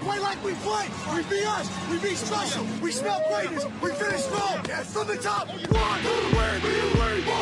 [0.00, 0.86] play like we play.
[1.14, 1.68] We be us.
[1.90, 2.66] We be special.
[2.82, 3.66] We smell greatness.
[3.82, 4.62] We finish strong.
[4.64, 5.48] From the top.
[5.48, 7.39] One.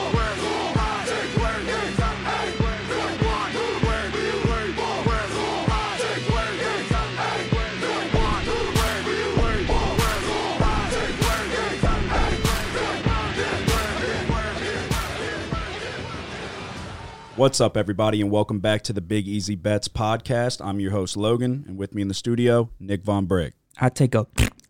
[17.38, 20.60] What's up, everybody, and welcome back to the Big Easy Bets podcast.
[20.60, 23.54] I'm your host, Logan, and with me in the studio, Nick Von Brick.
[23.80, 24.26] I take a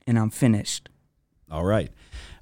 [0.06, 0.90] and I'm finished.
[1.50, 1.90] All right.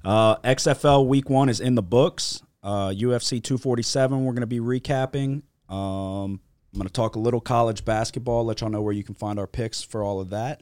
[0.03, 2.41] Uh, XFL week one is in the books.
[2.61, 5.43] Uh, UFC 247, we're going to be recapping.
[5.69, 6.41] Um,
[6.73, 9.39] I'm going to talk a little college basketball, let y'all know where you can find
[9.39, 10.61] our picks for all of that.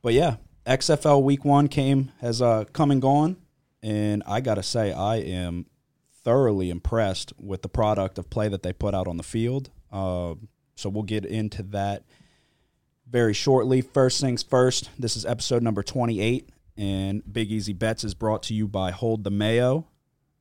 [0.00, 3.36] But yeah, XFL week one came, has uh, come and gone.
[3.82, 5.66] And I got to say, I am
[6.28, 9.70] thoroughly impressed with the product of play that they put out on the field.
[9.90, 10.34] Uh,
[10.76, 12.04] so we'll get into that
[13.08, 13.80] very shortly.
[13.80, 18.52] First things first, this is episode number 28, and Big Easy Bets is brought to
[18.52, 19.86] you by Hold the Mayo.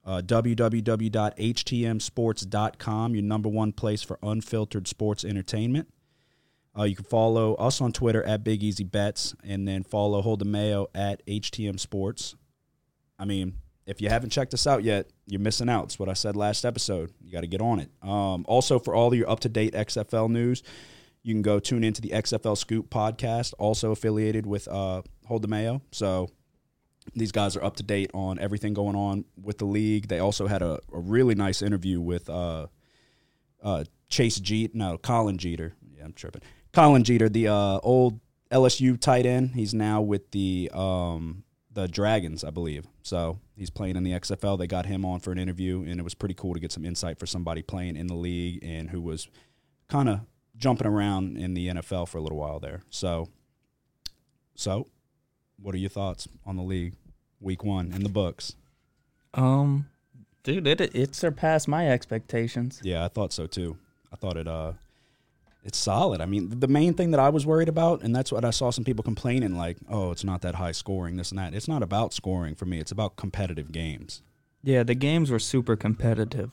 [0.03, 5.87] Uh, www.htmsports.com, your number one place for unfiltered sports entertainment.
[6.77, 10.39] Uh, you can follow us on Twitter at Big Easy Bets, and then follow Hold
[10.39, 12.35] the Mayo at HTM Sports.
[13.17, 13.53] I mean,
[13.85, 15.85] if you haven't checked us out yet, you're missing out.
[15.85, 17.11] It's what I said last episode.
[17.21, 17.91] You got to get on it.
[18.01, 20.63] Um, also, for all your up to date XFL news,
[21.21, 25.49] you can go tune into the XFL Scoop podcast, also affiliated with uh, Hold the
[25.49, 25.81] Mayo.
[25.91, 26.29] So
[27.13, 30.07] these guys are up to date on everything going on with the league.
[30.07, 32.67] They also had a, a really nice interview with uh,
[33.61, 35.73] uh, Chase Jeet, no, Colin Jeter.
[35.95, 36.41] Yeah, I'm tripping.
[36.71, 39.51] Colin Jeter, the uh, old LSU tight end.
[39.55, 41.43] He's now with the um,
[41.77, 42.87] the Dragons, I believe.
[43.03, 44.57] So he's playing in the XFL.
[44.57, 46.83] They got him on for an interview, and it was pretty cool to get some
[46.83, 49.27] insight for somebody playing in the league and who was
[49.87, 50.21] kind of
[50.57, 52.81] jumping around in the NFL for a little while there.
[52.89, 53.29] So,
[54.55, 54.87] so
[55.61, 56.95] what are your thoughts on the league
[57.39, 58.55] week one in the books?
[59.35, 59.87] Um,
[60.41, 62.81] dude, it it surpassed my expectations.
[62.83, 63.77] Yeah, I thought so too.
[64.11, 64.73] I thought it uh
[65.67, 66.21] it's solid.
[66.21, 68.69] I mean, the main thing that I was worried about, and that's what I saw
[68.71, 71.53] some people complaining, like, oh, it's not that high scoring, this and that.
[71.53, 72.79] It's not about scoring for me.
[72.79, 74.21] It's about competitive games.
[74.63, 76.51] Yeah, the games were super competitive.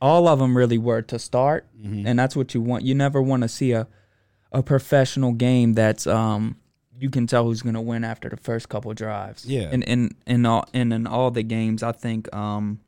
[0.00, 2.06] All of them really were to start, Mm-hmm.
[2.06, 2.84] and that's what you want.
[2.84, 3.86] You never want to see a
[4.52, 6.56] a professional game that's um
[6.98, 9.44] you can tell who's going to win after the first couple drives.
[9.44, 9.68] Yeah.
[9.72, 12.80] And in in all and in all the games, I think um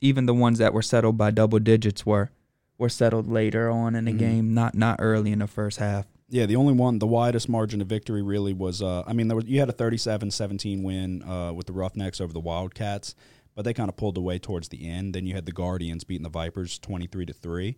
[0.00, 2.30] even the ones that were settled by double digits were
[2.78, 4.18] were settled later on in the Mhm.
[4.18, 6.06] game, not not early in the first half.
[6.28, 9.36] Yeah, the only one, the widest margin of victory really was, uh, I mean, there
[9.36, 13.14] was you had a 37-17 win uh, with the Roughnecks over the Wildcats,
[13.54, 15.14] but they kind of pulled away towards the end.
[15.14, 17.76] Then you had the Guardians beating the Vipers 23 to 3.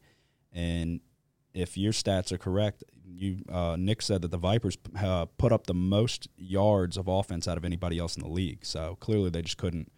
[0.52, 1.00] And
[1.52, 5.66] if your stats are correct, you uh, Nick said that the Vipers uh, put up
[5.66, 8.64] the most yards of offense out of anybody else in the league.
[8.64, 9.92] So clearly they just couldn't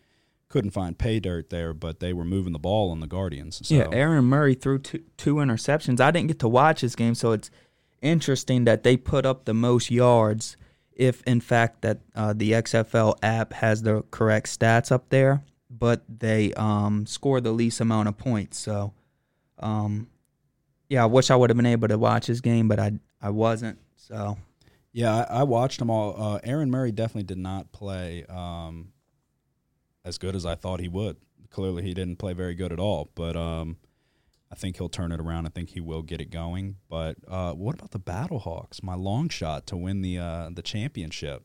[0.51, 3.67] couldn't find pay dirt there, but they were moving the ball on the Guardians.
[3.67, 6.01] So Yeah, Aaron Murray threw two, two interceptions.
[6.01, 7.51] I didn't get to watch his game, so it's
[8.03, 10.57] interesting that they put up the most yards.
[10.93, 16.03] If in fact that uh, the XFL app has the correct stats up there, but
[16.07, 18.59] they um, scored the least amount of points.
[18.59, 18.93] So,
[19.61, 20.09] um,
[20.91, 23.31] yeah, I wish I would have been able to watch his game, but I I
[23.31, 23.79] wasn't.
[23.97, 24.37] So
[24.93, 26.21] Yeah, I, I watched them all.
[26.21, 28.93] Uh, Aaron Murray definitely did not play um,
[30.05, 31.17] as good as I thought he would.
[31.51, 33.11] Clearly, he didn't play very good at all.
[33.15, 33.77] But um,
[34.51, 35.47] I think he'll turn it around.
[35.47, 36.77] I think he will get it going.
[36.89, 38.83] But uh, what about the Battlehawks?
[38.83, 41.45] My long shot to win the uh, the championship.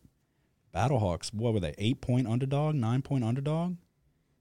[0.74, 1.74] Battlehawks, what were they?
[1.78, 3.78] Eight point underdog, nine point underdog,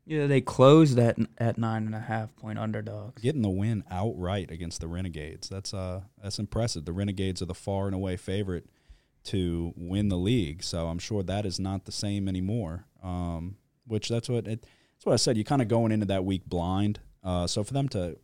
[0.07, 3.23] yeah, they closed at at nine and a half point underdogs.
[3.23, 5.49] getting the win outright against the Renegades.
[5.49, 6.85] That's uh that's impressive.
[6.85, 8.67] The Renegades are the far and away favorite
[9.25, 12.85] to win the league, so I'm sure that is not the same anymore.
[13.03, 13.57] Um,
[13.87, 15.37] which that's what it, that's what I said.
[15.37, 17.01] You're kind of going into that week blind.
[17.23, 18.19] Uh, so for them to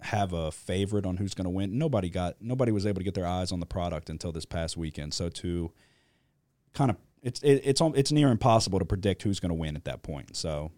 [0.00, 3.14] have a favorite on who's going to win, nobody got nobody was able to get
[3.14, 5.14] their eyes on the product until this past weekend.
[5.14, 5.72] So to
[6.74, 9.84] kind of it's it, it's it's near impossible to predict who's going to win at
[9.84, 10.36] that point.
[10.36, 10.70] So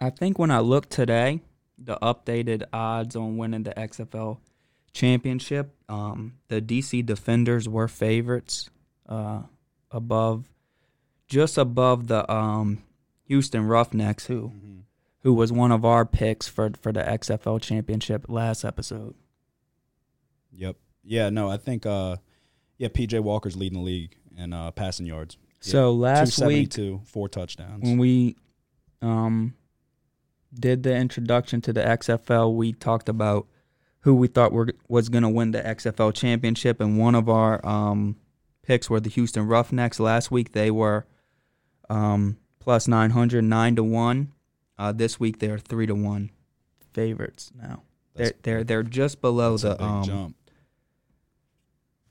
[0.00, 1.40] I think when I looked today,
[1.78, 4.38] the updated odds on winning the XFL
[4.92, 8.70] championship, um, the DC Defenders were favorites
[9.08, 9.42] uh,
[9.90, 10.46] above,
[11.32, 12.82] just above the um,
[13.24, 14.52] Houston Roughnecks, who
[15.20, 19.14] who was one of our picks for for the XFL championship last episode.
[20.52, 20.76] Yep.
[21.02, 21.30] Yeah.
[21.30, 21.86] No, I think.
[21.86, 22.16] Uh,
[22.76, 25.38] yeah, PJ Walker's leading the league in uh, passing yards.
[25.60, 27.84] So last week 272, four touchdowns.
[27.84, 28.36] when we
[29.00, 29.54] um,
[30.52, 33.46] did the introduction to the XFL, we talked about
[34.00, 37.64] who we thought were was going to win the XFL championship, and one of our
[37.64, 38.16] um,
[38.64, 40.00] picks were the Houston Roughnecks.
[40.00, 41.06] Last week they were
[41.92, 44.32] um, plus 900, 9 to one.
[44.78, 46.30] Uh, this week they are three to one
[46.92, 47.82] favorites now.
[48.14, 50.34] That's- they're they're they're just below the um,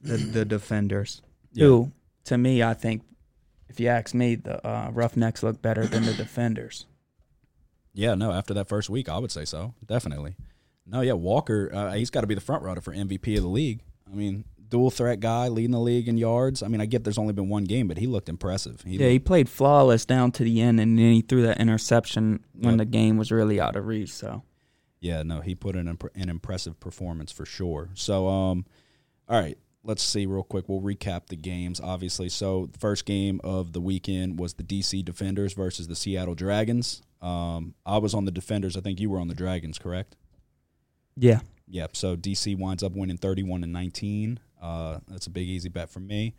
[0.01, 1.21] the the defenders.
[1.53, 1.65] Yeah.
[1.65, 1.91] Who,
[2.23, 3.01] to me, I think,
[3.67, 6.85] if you ask me, the uh, Roughnecks look better than the defenders.
[7.93, 8.31] Yeah, no.
[8.31, 9.73] After that first week, I would say so.
[9.85, 10.37] Definitely.
[10.87, 11.11] No, yeah.
[11.11, 13.81] Walker, uh, he's got to be the front runner for MVP of the league.
[14.09, 16.63] I mean, dual threat guy, leading the league in yards.
[16.63, 18.81] I mean, I get there's only been one game, but he looked impressive.
[18.81, 22.43] He Yeah, he played flawless down to the end, and then he threw that interception
[22.53, 22.77] when Yep.
[22.79, 24.11] the game was really out of reach.
[24.11, 24.41] So
[24.99, 27.89] Yeah, no, he put in an, an impressive performance for sure.
[27.93, 28.65] So, um,
[29.27, 30.69] all right, let's see real quick.
[30.69, 32.29] We'll recap the games, obviously.
[32.29, 37.01] So, the first game of the weekend was the DC Defenders versus the Seattle Dragons.
[37.21, 38.77] Um, I was on the Defenders.
[38.77, 40.15] I think you were on the Dragons, correct?
[41.17, 41.41] yeah,
[41.71, 41.95] Yep.
[41.95, 44.39] So DC winds up winning 31 and 19.
[44.61, 46.35] Uh, that's a big easy bet for me.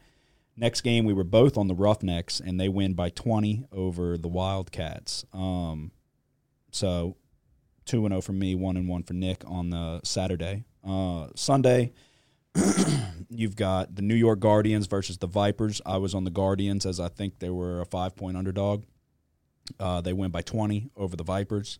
[0.57, 4.29] Next game, we were both on the Roughnecks, and they win by 20 over the
[4.29, 5.25] Wildcats.
[5.33, 5.93] Um,
[6.71, 7.17] so
[7.87, 10.65] two and zero for me, one and one for Nick on the Saturday.
[10.87, 11.93] Uh, Sunday,
[13.31, 15.81] you've got the New York Guardians versus the Vipers.
[15.87, 18.85] I was on the Guardians as I think they were a five point underdog.
[19.81, 21.79] Uh, they win by 20 over the Vipers.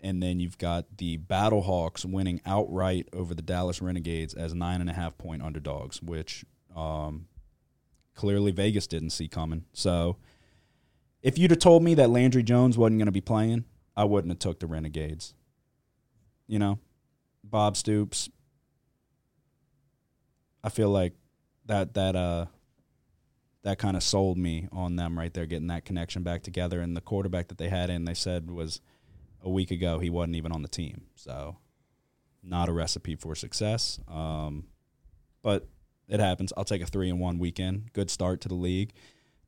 [0.00, 4.90] And then you've got the Battlehawks winning outright over the Dallas Renegades as nine and
[4.90, 6.44] a half point underdogs, which
[6.74, 7.26] um,
[8.14, 9.64] clearly Vegas didn't see coming.
[9.72, 10.16] So
[11.22, 13.64] if you'd have told me that Landry Jones wasn't going to be playing,
[13.96, 15.34] I wouldn't have took the Renegades.
[16.46, 16.78] You know,
[17.42, 18.28] Bob Stoops.
[20.62, 21.14] I feel like
[21.66, 22.46] that that uh
[23.62, 26.80] that kind of sold me on them right there, getting that connection back together.
[26.80, 28.80] And the quarterback that they had in, they said was
[29.42, 31.02] a week ago he wasn't even on the team.
[31.14, 31.56] So
[32.42, 33.98] not a recipe for success.
[34.08, 34.64] Um,
[35.42, 35.68] but
[36.08, 36.52] it happens.
[36.56, 37.92] I'll take a three and one weekend.
[37.92, 38.92] Good start to the league.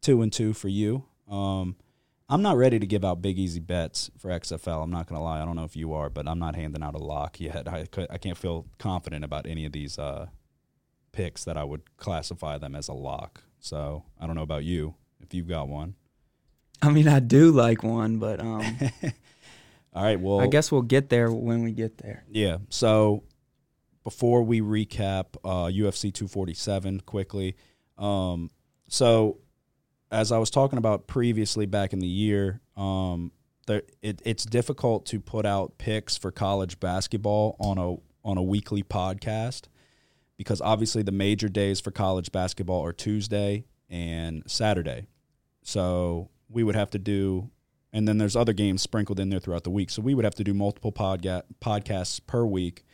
[0.00, 1.05] Two and two for you.
[1.31, 1.76] Um,
[2.31, 4.82] I'm not ready to give out big easy bets for XFL.
[4.82, 5.40] I'm not gonna lie.
[5.40, 7.67] I don't know if you are, but I'm not handing out a lock yet.
[7.67, 10.26] I I can't feel confident about any of these uh,
[11.12, 13.44] picks that I would classify them as a lock.
[13.61, 15.94] So I don't know about you if you've got one.
[16.82, 18.62] I mean I do like one, but um,
[19.99, 20.21] All right.
[20.21, 22.25] Well, I guess we'll get there when we get there.
[22.31, 22.59] Yeah.
[22.69, 23.25] So
[24.05, 27.56] before we recap uh, UFC 247 quickly,
[27.99, 28.53] um,
[28.89, 29.39] so
[30.12, 33.33] as I was talking about previously back in the year, um,
[33.67, 38.43] there, it, it's difficult to put out picks for college basketball on a on a
[38.43, 39.62] weekly podcast
[40.37, 45.09] because obviously the major days for college basketball are Tuesday and Saturday.
[45.65, 47.51] So we would have to do
[47.93, 49.90] and then there's other games sprinkled in there throughout the week.
[49.90, 52.85] So we would have to do multiple podga- podcasts per week.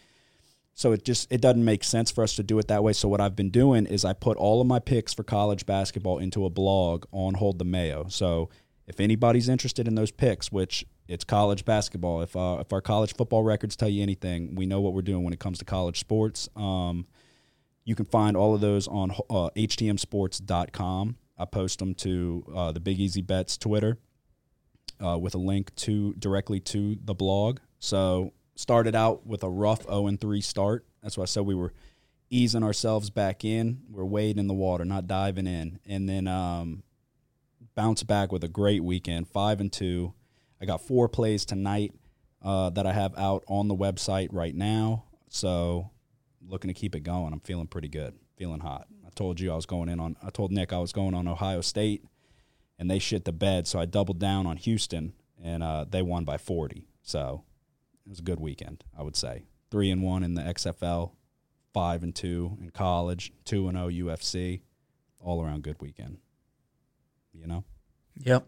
[0.75, 2.93] So it just it doesn't make sense for us to do it that way.
[2.93, 6.19] So what I've been doing is I put all of my picks for college basketball
[6.19, 8.07] into a blog on Hold the Mayo.
[8.09, 8.51] So
[8.87, 13.15] if anybody's interested in those picks, which it's college basketball, if uh, if our college
[13.15, 16.01] football records tell you anything, we know what we're doing when it comes to college
[16.01, 16.49] sports.
[16.57, 17.07] Um,
[17.85, 21.17] you can find all of those on uh, htmsports.com.
[21.37, 23.99] I post them to uh, the Big Easy Bets Twitter
[25.05, 27.61] uh, with a link to directly to the blog.
[27.79, 30.87] So started out with a rough 0 and 3 start.
[31.03, 31.73] That's why I said we were
[32.31, 33.83] easing ourselves back in.
[33.91, 36.83] We're wading in the water, not diving in, and then um,
[37.75, 40.15] bounced back with a great weekend, five and two.
[40.61, 41.93] I got four plays tonight
[42.43, 45.05] uh, that I have out on the website right now.
[45.29, 45.91] So
[46.47, 47.33] looking to keep it going.
[47.33, 48.87] I'm feeling pretty good, feeling hot.
[49.07, 50.17] I told you I was going in on.
[50.23, 52.05] I told Nick I was going on Ohio State
[52.79, 53.67] and they shit the bed.
[53.67, 55.13] So I doubled down on Houston,
[55.43, 56.87] and uh, they won by 40.
[57.03, 57.45] So
[58.05, 59.45] it was a good weekend, I would say.
[59.71, 61.13] Three and one in the XFL,
[61.73, 64.61] five and two in college, two and zero UFC,
[65.21, 66.19] all around good weekend.
[67.33, 67.65] You know.
[68.17, 68.47] Yep.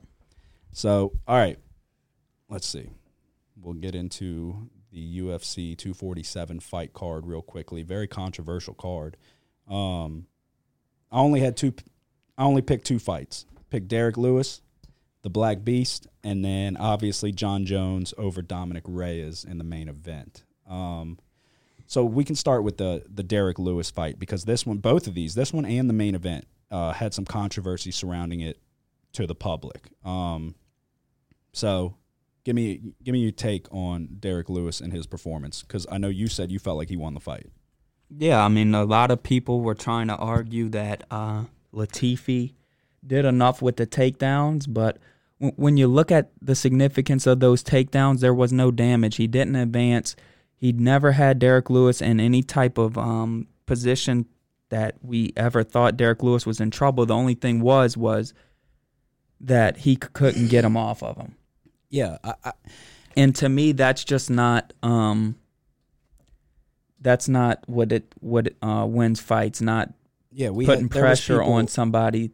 [0.73, 1.59] So all right,
[2.49, 2.91] let's see.
[3.61, 7.83] We'll get into the UFC 247 fight card real quickly.
[7.83, 9.17] Very controversial card.
[9.69, 10.27] Um,
[11.11, 11.75] I only had two.
[12.39, 14.63] I only picked two fights picked Derrick Lewis,
[15.23, 20.45] the Black Beast, and then obviously Jon Jones over Dominick Reyes in the main event.
[20.69, 21.19] Um,
[21.87, 25.15] so we can start with the the Derrick Lewis fight because this one, both of
[25.15, 28.59] these, this one and the main event, uh, had some controversy surrounding it
[29.13, 29.89] to the public.
[30.05, 30.57] Um,
[31.53, 31.97] so
[32.45, 36.09] give me give me your take on Derrick Lewis and his performance because I know
[36.09, 37.51] you said you felt like he won the fight.
[38.09, 41.45] Yeah, I mean, a lot of people were trying to argue that uh,
[41.75, 42.55] Latifi
[43.07, 44.99] did enough with the takedowns, but
[45.41, 49.17] w- when you look at the significance of those takedowns, there was no damage.
[49.17, 50.17] He didn't advance.
[50.57, 54.27] He'd never had Derrick Lewis in any type of um, position
[54.71, 57.07] that we ever thought Derrick Lewis was in trouble.
[57.07, 58.35] The only thing was was
[59.41, 61.37] that he c- couldn't get him off of him.
[61.91, 62.53] Yeah, I, I,
[63.17, 64.73] And to me, that's just not.
[64.83, 65.37] Um,
[67.01, 69.61] that's not what it what it, uh, wins fights.
[69.61, 69.93] Not
[70.33, 70.51] yeah.
[70.51, 72.31] We putting had, pressure people- on somebody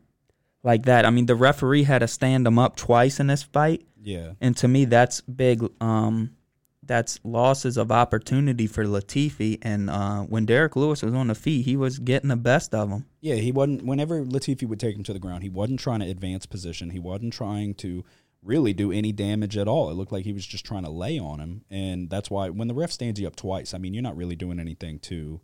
[0.62, 1.04] like that.
[1.04, 4.56] I mean, the referee had to stand him up twice in this fight, Yeah, and
[4.58, 5.68] to me, that's big.
[5.80, 6.36] Um,
[6.84, 9.58] that's losses of opportunity for Latifi.
[9.62, 12.90] And uh, when Derrick Lewis was on the feet, he was getting the best of
[12.90, 13.06] him.
[13.20, 13.36] yeah.
[13.36, 13.84] He wasn't.
[13.84, 16.90] Whenever Latifi would take him to the ground, he wasn't trying to advance position.
[16.90, 18.04] He wasn't trying to
[18.42, 19.90] really do any damage at all.
[19.90, 22.66] It looked like he was just trying to lay on him, and that's why when
[22.66, 25.40] the ref stands you up twice, I mean, you're not really doing anything to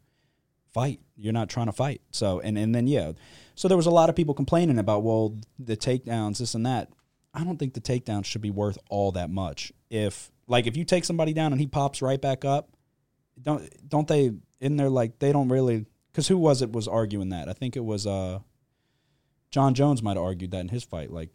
[0.75, 0.99] fight.
[1.17, 2.01] You're not trying to fight.
[2.11, 3.13] So and and then yeah,
[3.59, 6.91] so there was a lot of people complaining about well the takedowns, this and that.
[7.35, 9.73] I don't think the takedowns should be worth all that much.
[9.91, 12.71] If like if you take somebody down and he pops right back up,
[13.43, 17.31] don't don't they in there like they don't really because who was it was arguing
[17.31, 17.49] that?
[17.49, 18.39] I think it was uh
[19.51, 21.11] Jon Jones might have argued that in his fight.
[21.13, 21.31] Like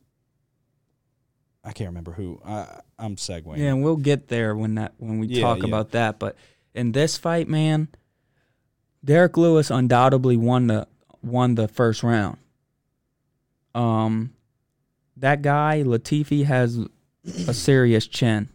[1.62, 2.42] I can't remember who.
[2.46, 3.58] I I'm segueing.
[3.58, 5.65] Yeah, and we'll get there when that when we Yeah, talk yeah.
[5.65, 6.20] about that.
[6.20, 6.38] But
[6.74, 7.89] in this fight, man,
[9.03, 10.88] Derrick Lewis undoubtedly won the
[11.24, 12.38] won the first round.
[13.75, 14.34] Um,
[15.18, 16.80] that guy Latifi has
[17.48, 18.50] a serious chin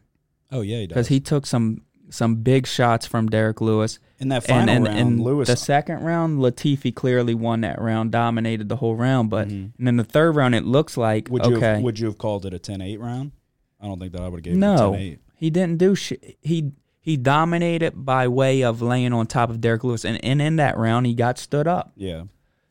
[0.53, 0.95] Oh yeah, he does.
[0.95, 3.99] because he took some some big shots from Derrick Lewis.
[4.21, 5.49] in that final and and, round, and Lewis.
[5.49, 9.29] the second round, Latifi clearly won that round, dominated the whole round.
[9.31, 9.73] But Mhm.
[9.79, 11.67] and then the third round, it looks like would you okay.
[11.75, 13.33] have, would you have called it a 10-8 round?
[13.81, 15.19] I don't think that I would have gave No, it a 10-8.
[15.37, 16.37] he didn't do shit.
[16.41, 20.57] He he dominated by way of laying on top of Derrick Lewis, and, and in
[20.57, 21.93] that round he got stood up.
[21.97, 22.25] Yeah.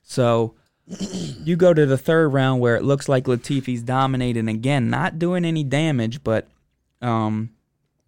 [0.09, 0.55] So
[1.43, 5.43] you go to the third round where it looks like Latifi's dominating again, not doing
[5.43, 6.47] any damage, but
[7.01, 7.49] um,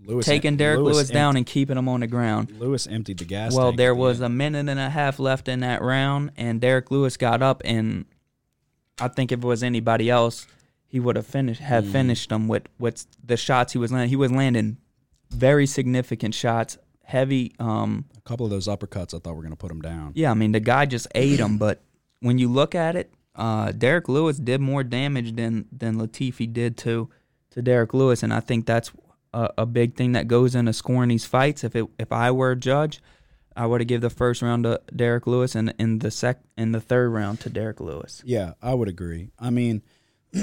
[0.06, 2.52] Lewis taking Derrick Lewis, Lewis down and keeping him on the ground.
[2.58, 3.54] Lewis emptied the gas.
[3.54, 7.18] Well, there was a minute and a half left in that round, and Derrick Lewis
[7.18, 8.06] got up, and
[8.98, 10.48] I think if it was anybody else,
[10.88, 11.92] he would have finished have Mm.
[11.92, 14.10] finished them with with the shots he was landing.
[14.10, 14.78] He was landing
[15.32, 17.54] very significant shots, heavy.
[17.60, 19.14] Um, a couple of those uppercuts.
[19.14, 20.14] I thought were going to put him down.
[20.16, 21.82] yeah, I mean the guy just ate him, but
[22.22, 26.78] when you look at it, uh, Derrick Lewis did more damage than than Latifi did
[26.78, 27.10] to
[27.52, 28.92] to Derrick Lewis, and I think that's
[29.34, 31.64] a, a big thing that goes into scoring these fights.
[31.64, 33.02] If it if I were a judge,
[33.56, 36.72] I would have give the first round to Derrick Lewis and in the sec in
[36.72, 38.22] the third round to Derrick Lewis.
[38.26, 39.32] Yeah, I would agree.
[39.40, 39.82] I mean,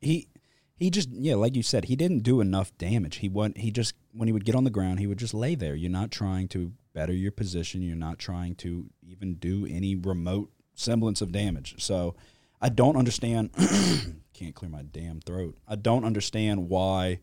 [0.00, 0.28] he
[0.76, 3.16] he just yeah, like you said, he didn't do enough damage.
[3.16, 5.54] He went he just when he would get on the ground, he would just lay
[5.54, 5.74] there.
[5.74, 7.82] You're not trying to better your position.
[7.82, 11.74] You're not trying to even do any remote semblance of damage.
[11.78, 12.14] So
[12.60, 13.50] I don't understand.
[14.34, 15.56] can't clear my damn throat.
[15.66, 17.20] I don't understand why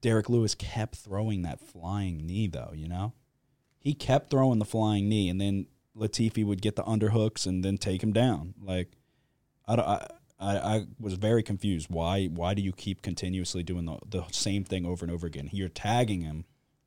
[0.00, 2.72] Derrick Lewis kept throwing that flying knee, though.
[2.74, 3.14] You know,
[3.78, 7.78] he kept throwing the flying knee, and then Latifi would get the underhooks and then
[7.78, 8.54] take him down.
[8.62, 8.92] Like,
[9.66, 10.06] I,
[10.38, 11.88] I, I was very confused.
[11.90, 15.50] Why, why do you keep continuously doing the, the same thing over and over again?
[15.52, 16.44] You're tagging him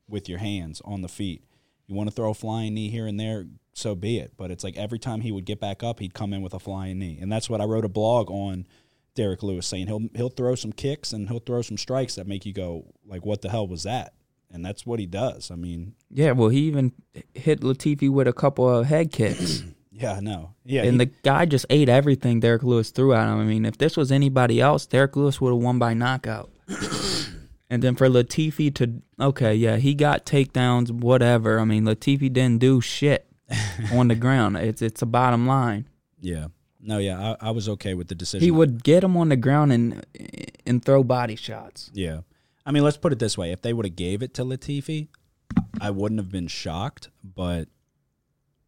[0.08, 1.44] with your hands on the feet.
[1.86, 4.32] You want to throw a flying knee here and there, so be it.
[4.36, 6.58] But it's like every time he would get back up, he'd come in with a
[6.58, 8.66] flying knee, and that's what I wrote a blog on.
[9.14, 12.44] Derrick Lewis saying he'll he'll throw some kicks and he'll throw some strikes that make
[12.44, 14.14] you go like, what the hell was that?
[14.50, 15.52] And that's what he does.
[15.52, 16.92] I mean, Yeah, well, he even
[17.32, 19.62] hit Latifi with a couple of head kicks.
[19.92, 23.38] yeah, no, yeah, and he- the guy just ate everything Derrick Lewis threw at him.
[23.38, 26.50] I mean, if this was anybody else, Derrick Lewis would have won by knockout.
[27.70, 31.60] and then for Latifi to okay, yeah, he got takedowns, whatever.
[31.60, 33.28] I mean, Latifi didn't do shit
[33.92, 34.56] on the ground.
[34.56, 35.88] It's it's a bottom line.
[36.20, 36.48] yeah,
[36.80, 38.44] no, yeah, I, I was okay with the decision.
[38.44, 40.04] He would get him on the ground and
[40.66, 41.90] and throw body shots.
[41.94, 42.20] Yeah.
[42.66, 45.08] I mean, let's put it this way: if they would have gave it to Latifi,
[45.80, 47.10] I wouldn't have been shocked.
[47.22, 47.68] But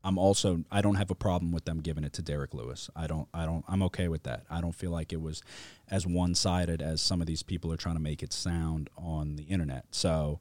[0.04, 2.88] I'm also I don't have a problem with them giving it to Derrick Lewis.
[2.94, 4.44] I don't I don't I'm okay with that.
[4.48, 5.42] I don't feel like it was
[5.90, 9.36] as one sided as some of these people are trying to make it sound on
[9.36, 9.86] the internet.
[9.90, 10.40] So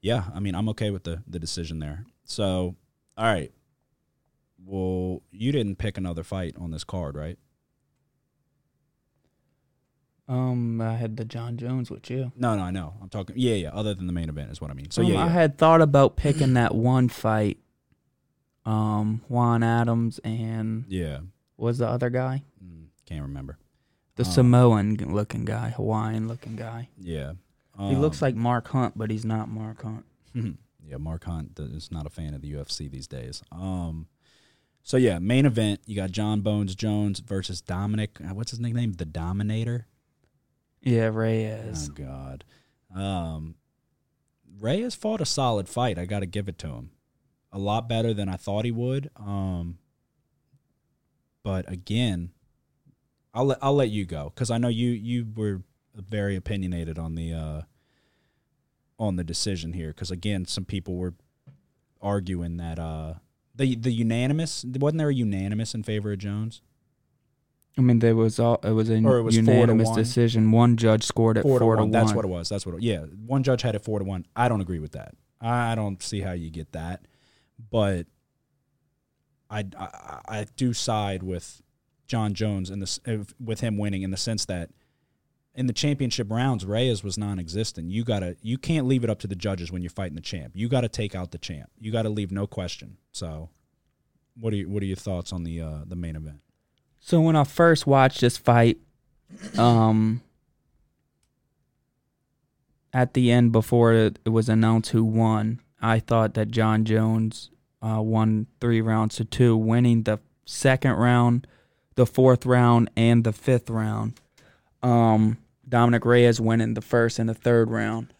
[0.00, 2.06] yeah, I mean I'm okay with the the decision there.
[2.28, 2.76] So
[3.16, 3.50] all right.
[4.64, 7.38] Well, you didn't pick another fight on this card, right?
[10.28, 12.32] Um, I had the Jon Jones with you.
[12.36, 12.92] No, no, I know.
[13.00, 13.34] I'm talking.
[13.38, 13.70] Yeah, yeah.
[13.70, 14.90] Other than the main event is what I mean.
[14.90, 15.24] So Um, yeah, yeah.
[15.24, 17.58] I had thought about picking that one fight.
[18.66, 21.20] Um, Juan Adams and yeah.
[21.56, 22.42] was the other guy?
[22.62, 23.56] Mm, can't remember.
[24.16, 26.90] The Um, Samoan looking guy, Hawaiian looking guy.
[27.00, 27.32] Yeah.
[27.78, 30.04] he looks Um, like Mark Hunt, but he's not Mark Hunt.
[30.88, 33.42] yeah, Mark Hunt is not a fan of the UFC these days.
[33.52, 34.06] Um,
[34.82, 38.18] so yeah, main event you got Jon Bones Jones versus Dominick.
[38.20, 38.92] uh, What's his nickname?
[38.94, 39.86] The Dominator.
[40.80, 41.90] Yeah, Reyes.
[41.90, 42.44] Oh God.
[42.94, 43.56] Um,
[44.60, 45.98] Reyes fought a solid fight.
[45.98, 46.90] I got to give it to him.
[47.52, 49.10] A lot better than I thought he would.
[49.16, 49.78] Um,
[51.42, 52.30] but again,
[53.34, 55.62] I'll let I'll let you go because I know you you were
[55.94, 57.62] very opinionated on the uh,
[58.98, 59.88] on the decision here.
[59.88, 61.14] Because again, some people were
[62.00, 63.14] arguing that uh,
[63.54, 66.62] the the unanimous wasn't there a unanimous in favor of Jones?
[67.76, 69.96] I mean, there was all it was a it was unanimous one?
[69.96, 70.50] decision.
[70.50, 71.90] One judge scored it four, four, to, one.
[71.92, 72.48] That's what it was.
[72.48, 72.76] That's what.
[72.76, 74.26] It, yeah, one judge had it four to one.
[74.34, 75.14] I don't agree with that.
[75.40, 77.02] I don't see how you get that,
[77.70, 78.06] but
[79.48, 81.62] I I, I do side with
[82.08, 82.98] Jon Jones in this
[83.38, 84.70] with him winning in the sense that
[85.58, 87.90] in the championship rounds Reyes was non-existent.
[87.90, 90.52] You gotta you can't leave it up to the judges when you're fighting the champ.
[90.54, 91.68] You got to take out the champ.
[91.80, 92.96] You got to leave no question.
[93.10, 93.50] So,
[94.38, 96.38] what are you, what are your thoughts on the uh, the main event?
[97.00, 98.78] So when I first watched this fight,
[99.56, 100.22] um,
[102.92, 107.50] at the end before it, was announced who won, I thought that Jon Jones
[107.82, 111.48] uh, won three rounds to two, winning the second round,
[111.96, 114.20] the fourth round, and the fifth round.
[114.84, 115.38] Um,
[115.68, 118.12] Dominick Reyes winning the first and the third round.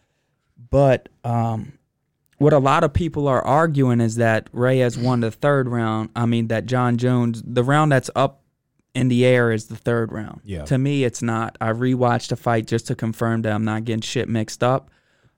[0.69, 1.73] But um,
[2.37, 6.09] what a lot of people are arguing is that Reyes won the third round.
[6.15, 8.43] I mean, that Jon Jones, the round that's up
[8.93, 10.41] in the air is the third round.
[10.43, 10.65] Yeah.
[10.65, 11.57] To me, it's not.
[11.61, 14.89] I rewatched the fight just to confirm that I'm not getting shit mixed up.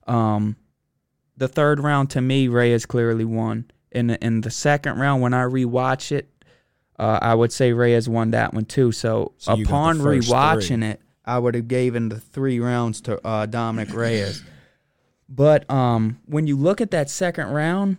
[0.08, 0.56] Um,
[1.38, 3.70] the third round to me, Reyes clearly won.
[3.92, 6.30] In the, in the second round, when I rewatch it,
[6.98, 8.92] uh, I would say Reyes won that one too.
[8.92, 10.88] So, So you got the upon rewatching three.
[10.88, 14.44] it, I would have given the three rounds to uh, Dominick Reyes.
[15.30, 17.98] But um, when you look at that second round,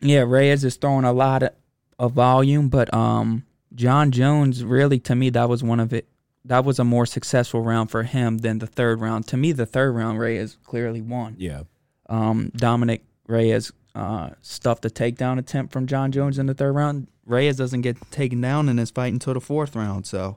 [0.00, 1.50] yeah, Reyes is throwing a lot of,
[1.98, 6.06] of volume, but um, Jon Jones really, to me, that was one of it.
[6.44, 9.26] That was a more successful round for him than the third round.
[9.28, 11.36] To me, the third round, Reyes clearly won.
[11.38, 11.62] Yeah,
[12.10, 17.06] Um, Dominick Reyes uh, stuffed a takedown attempt from Jon Jones in the third round.
[17.24, 20.04] Reyes doesn't get taken down in this fight until the fourth round.
[20.04, 20.36] So,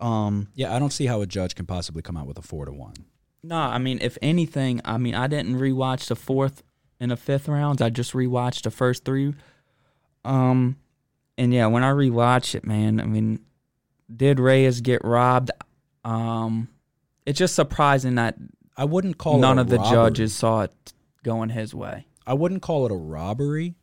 [0.00, 0.74] um, yeah.
[0.74, 2.94] I don't see how a judge can possibly come out with a four to one.
[3.42, 6.62] No, I mean, if anything, I mean, I didn't rewatch the fourth
[6.98, 7.80] and the fifth rounds.
[7.80, 9.34] I just rewatched the first three.
[10.24, 10.76] Um,
[11.38, 13.40] and yeah, when I rewatch it, man, I mean,
[14.14, 15.50] did Reyes get robbed?
[16.04, 16.68] Um,
[17.24, 18.36] it's just surprising that
[18.76, 19.90] I wouldn't call none it a of the robbery.
[19.92, 22.06] judges saw it going his way.
[22.26, 23.74] I wouldn't call it a robbery.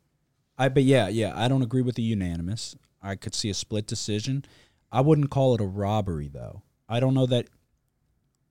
[0.58, 2.76] I but yeah, yeah, I don't agree with the unanimous.
[3.02, 4.46] I could see a split decision.
[4.92, 6.64] I wouldn't call it a robbery though.
[6.88, 7.48] I don't know that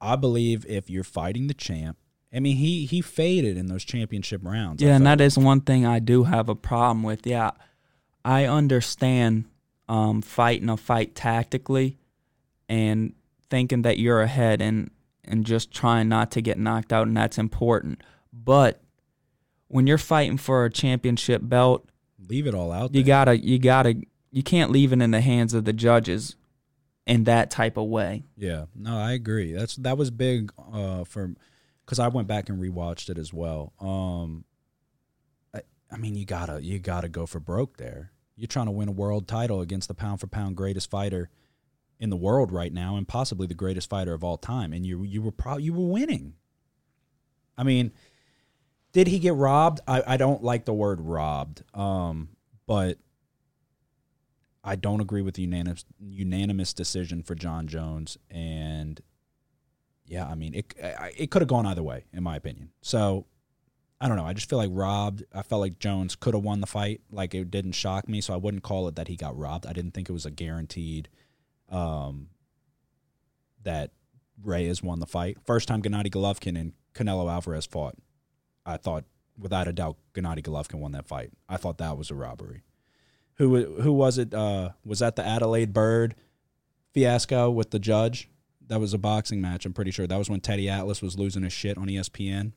[0.00, 1.96] I believe if you're fighting the champ,
[2.32, 4.82] I mean he he faded in those championship rounds.
[4.82, 7.26] Yeah, and that is one thing I do have a problem with.
[7.26, 7.52] Yeah,
[8.24, 9.46] I understand
[9.88, 11.98] um, fighting a fight tactically
[12.68, 13.14] and
[13.48, 14.90] thinking that you're ahead and
[15.24, 18.02] and just trying not to get knocked out, and that's important.
[18.32, 18.80] But
[19.68, 21.88] when you're fighting for a championship belt,
[22.28, 23.06] leave it all out you there.
[23.06, 26.36] gotta you gotta you can't leave it in the hands of the judges
[27.06, 28.24] in that type of way.
[28.36, 29.52] Yeah, no, I agree.
[29.52, 31.34] That's that was big uh, for
[31.84, 33.72] because I went back and rewatched it as well.
[33.80, 34.44] Um,
[35.54, 35.60] I,
[35.90, 38.12] I mean, you gotta you gotta go for broke there.
[38.36, 41.30] You're trying to win a world title against the pound for pound greatest fighter
[41.98, 45.02] in the world right now, and possibly the greatest fighter of all time, and you
[45.02, 46.34] you were pro- you were winning.
[47.56, 47.92] I mean,
[48.92, 49.80] did he get robbed?
[49.86, 52.28] I, I don't like the word robbed, um,
[52.66, 52.98] but
[54.66, 59.00] I don't agree with the unanimous unanimous decision for Jon Jones, and
[60.04, 60.74] yeah, I mean it.
[61.16, 62.70] It could have gone either way, in my opinion.
[62.82, 63.26] So
[64.00, 64.26] I don't know.
[64.26, 65.22] I just feel like robbed.
[65.32, 67.00] I felt like Jones could have won the fight.
[67.10, 69.66] Like it didn't shock me, so I wouldn't call it that he got robbed.
[69.66, 71.08] I didn't think it was a guaranteed
[71.70, 72.28] um,
[73.62, 73.92] that
[74.42, 75.38] Reyes won the fight.
[75.46, 77.94] First time Gennady Golovkin and Canelo Alvarez fought,
[78.66, 79.04] I thought
[79.38, 81.30] without a doubt Gennady Golovkin won that fight.
[81.48, 82.62] I thought that was a robbery.
[83.36, 84.32] Who who was it?
[84.32, 86.14] Uh, was that the Adalaide Byrd
[86.92, 88.28] fiasco with the judge?
[88.68, 89.64] That was a boxing match.
[89.64, 92.52] I'm pretty sure that was when Teddy Atlas was losing his shit on ESPN.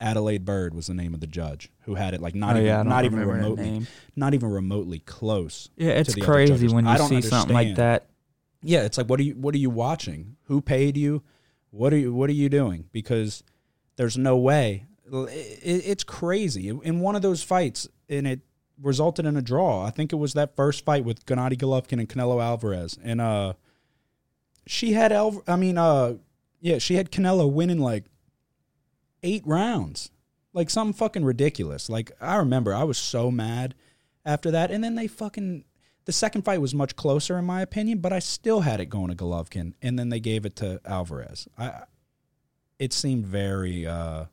[0.00, 2.66] Adalaide Byrd was the name of the judge who had it like not Oh, even
[2.66, 5.70] yeah, don't even remotely not even remotely close.
[5.76, 8.06] Yeah, it's crazy when I you don't see something like that.
[8.62, 10.36] Yeah, it's like what are you what are you watching?
[10.44, 11.22] Who paid you?
[11.70, 12.86] What are you what are you doing?
[12.92, 13.42] Because
[13.96, 14.86] there's no way.
[15.10, 16.68] It, it's crazy.
[16.68, 18.40] In one of those fights, and it
[18.80, 19.84] resulted in a draw.
[19.84, 23.54] I think it was that first fight with Gennady Golovkin and Canelo Alvarez, and uh,
[24.66, 25.42] she had Al.
[25.46, 26.14] I mean, uh,
[26.60, 28.04] yeah, she had Canelo winning like
[29.22, 30.10] eight rounds,
[30.52, 31.88] like something fucking ridiculous.
[31.88, 33.74] Like I remember, I was so mad
[34.24, 35.64] after that, and then they fucking
[36.04, 39.08] the second fight was much closer in my opinion, but I still had it going
[39.08, 41.48] to Golovkin, and then they gave it to Alvarez.
[41.58, 41.82] I
[42.78, 44.26] it seemed very uh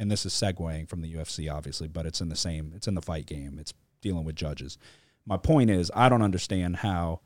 [0.00, 2.72] and this is segueing from the UFC, obviously, but it's in the same.
[2.74, 3.58] It's in the fight game.
[3.60, 4.78] It's dealing with judges.
[5.26, 7.20] My point is, I don't understand how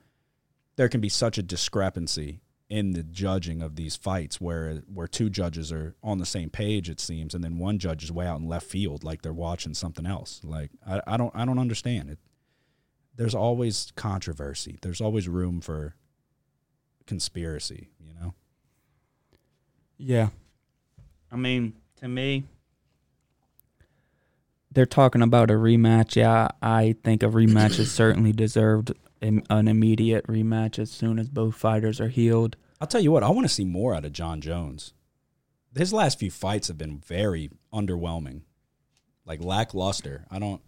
[0.76, 5.30] there can be such a discrepancy in the judging of these fights where where two
[5.30, 8.40] judges are on the same page it seems and then one judge is way out
[8.40, 12.08] in left field like they're watching something else like I, I don't I don't understand
[12.08, 12.18] it
[13.14, 15.94] there's always controversy there's always room for
[17.06, 18.34] conspiracy you know
[19.98, 20.28] Yeah.
[21.30, 22.44] I mean, to me,
[24.74, 26.16] they're talking about a rematch.
[26.16, 31.28] Yeah, I think a rematch is certainly deserved an an immediate rematch as soon as
[31.28, 32.56] both fighters are healed.
[32.80, 34.92] I'll tell you what I want to see more out of Jon Jones
[35.76, 38.42] his last few fights have been very underwhelming
[39.24, 40.60] like lackluster I don't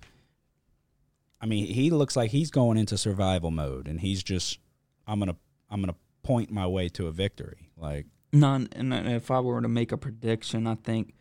[1.40, 4.58] I mean he looks like he's going into survival mode and he's just
[5.06, 5.36] I'm gonna
[5.70, 8.68] I'm gonna point my way to a victory like None.
[8.72, 11.14] And if I were to make a prediction, I think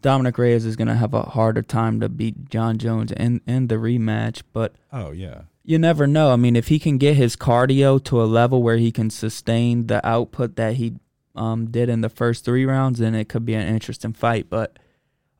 [0.00, 3.68] Dominick Reyes is going to have a harder time to beat Jon Jones in in
[3.68, 4.42] the rematch.
[4.52, 6.32] But oh yeah you never know.
[6.32, 9.86] I mean, if he can get his cardio to a level where he can sustain
[9.86, 10.94] the output that he
[11.34, 14.48] um, did in the first three rounds, then it could be an interesting fight.
[14.48, 14.78] But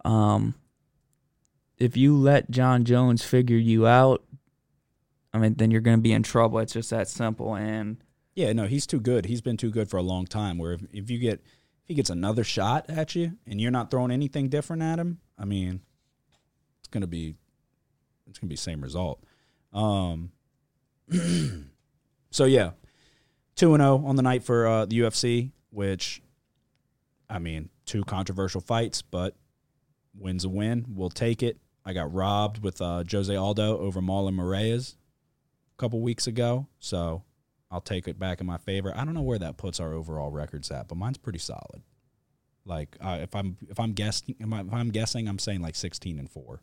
[0.04, 0.54] um,
[1.78, 4.22] if you let Jon Jones figure you out,
[5.32, 6.58] I mean, then you're going to be in trouble.
[6.58, 7.54] It's just that simple.
[7.54, 7.96] And
[8.34, 9.24] Yeah, no, he's too good.
[9.24, 10.58] He's been too good for a long time.
[10.58, 11.42] Where if, if you get
[11.88, 15.46] he gets another shot at you and you're not throwing anything different at him, I
[15.46, 15.80] mean,
[16.80, 17.34] it's gonna be
[18.28, 19.24] it's gonna be same result.
[19.72, 20.32] Um,
[22.30, 22.72] so yeah,
[23.56, 26.22] two and zero on the night for uh, the UFC, which
[27.30, 29.34] I mean, two controversial fights, but
[30.14, 30.84] wins a win.
[30.88, 31.58] We'll take it.
[31.86, 37.22] I got robbed with uh, Jose Aldo over Marlon Moraes a couple weeks ago, so
[37.70, 38.92] I'll take it back in my favor.
[38.96, 41.82] I don't know where that puts our overall records at, but mine's pretty solid.
[42.64, 46.30] Like uh, if I'm if I'm guessing if I'm guessing, I'm saying like 16 and
[46.30, 46.60] four,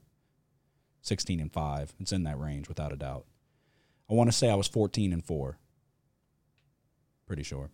[1.01, 1.93] 16 and five.
[1.99, 3.25] It's in that range without a doubt.
[4.09, 5.57] I want to say I was 14 and four.
[7.27, 7.71] Pretty sure.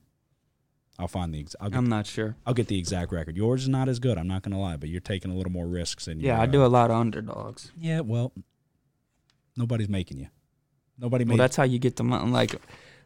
[1.00, 2.36] I'll find the ex- I'll get, I'm not sure.
[2.46, 3.36] I'll get the exact record.
[3.36, 4.18] Yours is not as good.
[4.18, 6.44] I'm not gonna lie, but you're taking a little more risks than Yeah, you, I
[6.44, 7.72] uh, do a lot of underdogs.
[7.78, 8.32] Yeah, well,
[9.58, 10.28] nobody's making you.
[10.98, 11.40] Nobody Well, made.
[11.40, 12.30] that's how you get the money.
[12.32, 12.56] Like,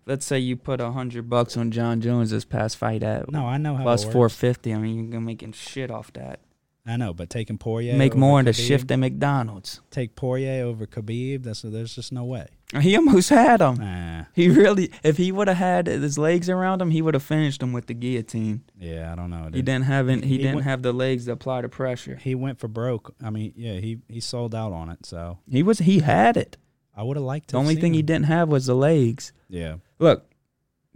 [0.05, 3.45] let's say you put a hundred bucks on Jon Jones this past fight at no,
[3.45, 4.73] I know how plus four fifty.
[4.73, 6.39] I mean, you're making shit off that.
[6.87, 9.81] I know, but taking Poirier Make more in the shift at McDonald's.
[9.89, 11.41] Take Poirier over Khabib.
[11.41, 12.45] That's there's just no way.
[12.79, 13.77] He almost had him.
[13.77, 17.23] Nah, He really, if he would have had his legs around him, he would have
[17.23, 18.65] finished him with the guillotine.
[18.79, 19.49] yeah, I don't know.
[19.51, 20.23] He didn't have it.
[20.23, 22.17] He, He didn't went- have the legs to apply the pressure.
[22.21, 23.15] He went for broke.
[23.23, 25.07] I mean, yeah, he he sold out on it.
[25.07, 25.79] So He was.
[25.79, 26.55] He had it.
[26.95, 27.53] I would have liked to.
[27.53, 29.33] The only thing he didn't have was the legs.
[29.49, 30.25] Yeah, Look,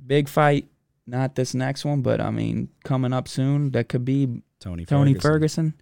[0.05, 0.67] big fight.
[1.05, 3.71] Not this next one, but I mean, coming up soon.
[3.71, 4.85] That could be Tony.
[4.85, 5.21] Tony Ferguson.
[5.21, 5.73] Ferguson.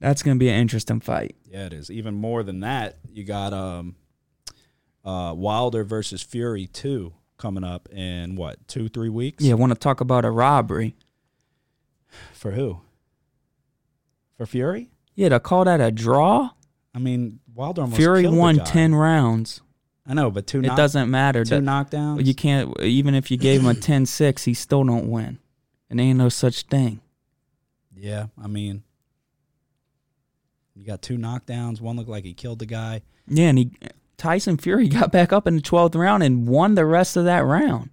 [0.00, 1.36] That's gonna be an interesting fight.
[1.50, 1.90] Yeah, it is.
[1.90, 3.96] Even more than that, you got um,
[5.04, 9.42] uh, Wilder versus Fury two coming up in what two three weeks?
[9.42, 10.96] Yeah, want to talk about a robbery?
[12.32, 12.80] For who?
[14.36, 14.90] For Fury?
[15.14, 16.50] Yeah, to call that a draw.
[16.94, 19.62] I mean, Wilder almost Fury killed the won ten rounds.
[20.08, 20.58] I know, but two.
[20.60, 21.44] It knock- doesn't matter.
[21.44, 22.24] Two knockdowns.
[22.24, 25.38] you can't even if you gave him a 10-6, he still don't win.
[25.90, 27.00] And ain't no such thing.
[27.94, 28.82] Yeah, I mean,
[30.74, 31.80] you got two knockdowns.
[31.80, 33.02] One looked like he killed the guy.
[33.26, 33.70] Yeah, and he
[34.18, 37.44] Tyson Fury got back up in the twelfth round and won the rest of that
[37.44, 37.90] round.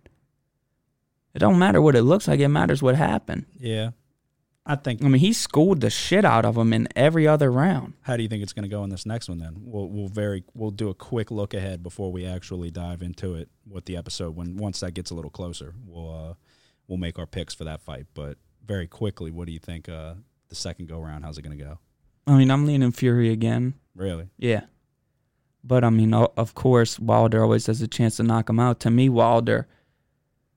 [1.34, 3.46] It don't matter what it looks like; it matters what happened.
[3.60, 3.92] Yeah,
[4.66, 5.04] I think.
[5.04, 7.94] I mean, he schooled the shit out of him in every other round.
[8.02, 9.40] How do you think it's going to go in this next one?
[9.40, 13.36] Then we'll we'll very we'll do a quick look ahead before we actually dive into
[13.36, 14.36] it with the episode.
[14.36, 16.34] When once that gets a little closer, we'll uh
[16.88, 18.06] we'll make our picks for that fight.
[18.14, 19.90] But very quickly, what do you think?
[19.90, 20.16] Uh,
[20.50, 21.80] the second go round, how's it going to go?
[22.28, 23.74] I mean, I'm leaning Fury again.
[23.96, 24.30] Really?
[24.38, 24.66] Yeah.
[25.64, 28.80] But I mean, of course, Wilder always has a chance to knock him out.
[28.82, 29.68] To me, Wilder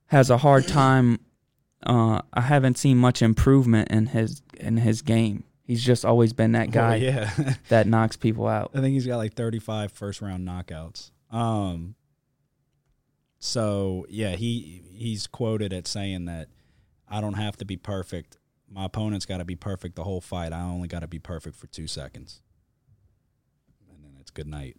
[0.07, 1.21] has a hard time.
[1.87, 5.45] Uh, I haven't seen much improvement in his in his game.
[5.63, 7.55] He's just always been that guy Oh, yeah.
[7.69, 8.71] that knocks people out.
[8.75, 11.11] I think he's got like 35 first round knockouts.
[11.31, 11.95] Um
[13.39, 16.49] so yeah, he he's quoted at saying that
[17.09, 18.39] I don't have to be perfect.
[18.69, 20.53] My opponent's got to be perfect the whole fight.
[20.53, 22.43] I only got to be perfect for 2 seconds.
[23.89, 24.77] And then it's good night.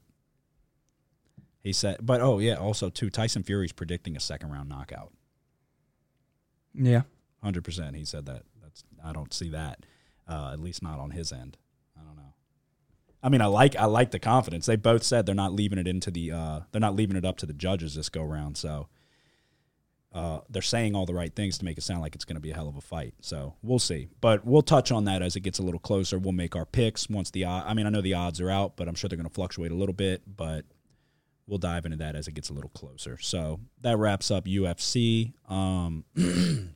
[1.64, 5.14] He said but oh yeah, also too Tyson Fury's predicting a second round knockout.
[6.74, 7.02] Yeah.
[7.44, 8.44] 100% he said that.
[8.62, 9.86] That's I don't see that.
[10.28, 11.58] Uh, at least not on his end.
[11.98, 12.34] I don't know.
[13.24, 14.66] I mean, I like I like the confidence.
[14.66, 17.38] They both said they're not leaving it into the uh, they're not leaving it up
[17.38, 18.58] to the judges this go round.
[18.58, 18.90] So,
[20.14, 22.42] uh, they're saying all the right things to make it sound like it's going to
[22.42, 23.14] be a hell of a fight.
[23.22, 24.10] So we'll see.
[24.20, 26.18] But we'll touch on that as it gets a little closer.
[26.18, 27.46] We'll make our picks once the.
[27.46, 29.72] I mean, I know the odds are out, but I'm sure they're going to fluctuate
[29.72, 30.24] a little bit.
[30.36, 30.66] But
[31.48, 33.18] we'll dive into that as it gets a little closer.
[33.20, 35.34] So that wraps up UFC.
[35.50, 36.04] Um,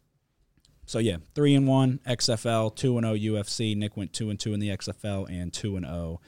[0.85, 3.75] so yeah, three and one XFL, two and zero UFC.
[3.75, 6.21] Nick went two and two in the XFL and two and zero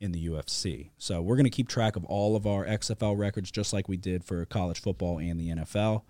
[0.00, 0.90] in the UFC.
[0.98, 4.24] So we're to keep track of all of our XFL records just like we did
[4.24, 6.02] for college football and the NFL.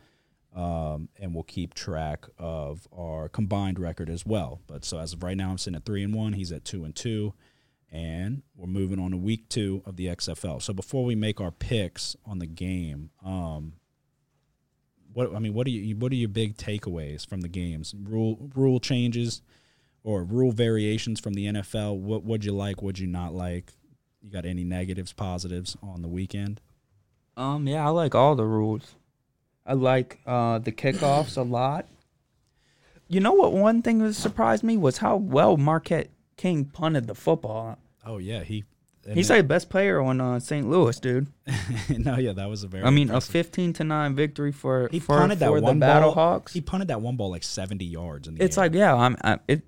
[0.55, 4.61] Um, and we'll keep track of our combined record as well.
[4.69, 6.33] But so as of right now, I'm sitting at three and one.
[6.33, 7.35] He's at two and two,
[7.95, 10.61] and we're moving on to week two of the XFL.
[10.61, 13.75] So before we make our picks on the game, um,
[15.13, 17.95] what I mean, what are you, what are your big takeaways from the games?
[17.97, 19.43] Rule rule changes
[20.03, 21.97] or rule variations from the NFL.
[21.99, 22.83] What would you like?
[22.83, 23.73] Would you not like?
[24.21, 26.61] You got any negatives, positives on the weekend?
[27.37, 28.97] Um, yeah, I like all the rules.
[29.65, 31.87] I like uh, the kickoffs a lot.
[33.07, 33.53] You know what?
[33.53, 37.79] One thing that surprised me was how well Marquette King punted the football.
[38.05, 38.65] Oh yeah, he.
[39.13, 40.67] He's like best player on uh, St.
[40.67, 41.27] Louis, dude.
[41.91, 42.85] no, yeah, that was a very.
[42.85, 43.29] I mean, impressive.
[43.29, 46.15] a fifteen to nine victory for he for, punted that for one the ball.
[46.15, 46.53] Battlehawks.
[46.53, 48.65] He punted that one ball like seventy yards in the It's air.
[48.65, 49.17] like, yeah, I'm.
[49.23, 49.61] I, it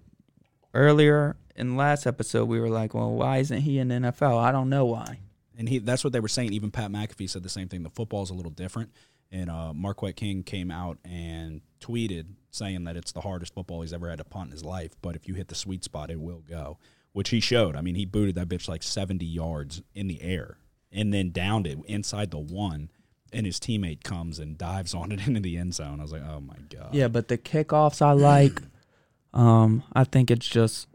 [0.74, 4.38] earlier in the last episode we were like, well, why isn't he in the NFL?
[4.38, 5.18] I don't know why.
[5.58, 6.52] and he that's what they were saying.
[6.52, 7.82] Even Pat McAfee said the same thing.
[7.82, 8.90] The football's a little different.
[9.32, 13.92] And uh, Marquette King came out and tweeted saying that it's the hardest football he's
[13.92, 14.92] ever had to punt in his life.
[15.02, 16.78] But if you hit the sweet spot, it will go,
[17.16, 17.74] which he showed.
[17.76, 20.58] I mean, he booted that bitch like 70 yards in the air
[20.92, 22.90] and then downed it inside the one.
[23.32, 25.98] And his teammate comes and dives on it into the end zone.
[25.98, 26.90] I was like, oh my God.
[26.92, 28.60] Yeah, but the kickoffs I like.
[29.32, 30.88] um, I think it's just,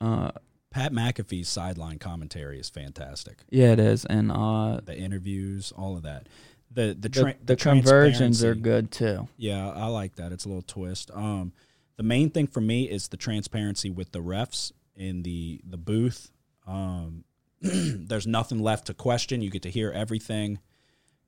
[0.00, 0.32] uh,
[0.72, 3.38] Pat McAfee's sideline commentary is fantastic.
[3.48, 6.28] yeah, it is, and uh, The interviews, all of that.
[6.72, 9.28] The the the, tra- the conversions are good too.
[9.36, 10.32] Yeah, I like that.
[10.32, 11.10] It's a little twist.
[11.14, 11.52] Um,
[11.96, 16.30] the main thing for me is the transparency with the refs in the the booth.
[16.66, 17.24] Um,
[17.60, 19.42] there's nothing left to question.
[19.42, 20.58] You get to hear everything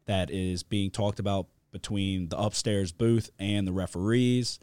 [0.07, 4.59] that is being talked about between the upstairs booth and the referees.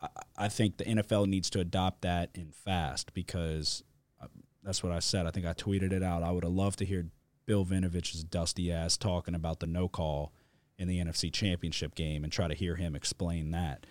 [0.00, 3.84] I, I think the NFL needs to adopt that in fast because
[4.20, 4.28] uh,
[4.62, 5.26] that's what I said.
[5.26, 6.22] I think I tweeted it out.
[6.22, 7.06] I would have loved to hear
[7.44, 10.32] Bill Vinovich's dusty ass talking about the no call
[10.78, 13.86] in the NFC Championship game and try to hear him explain that.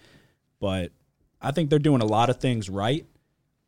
[0.60, 0.92] But
[1.42, 3.06] I think they're doing a lot of things right.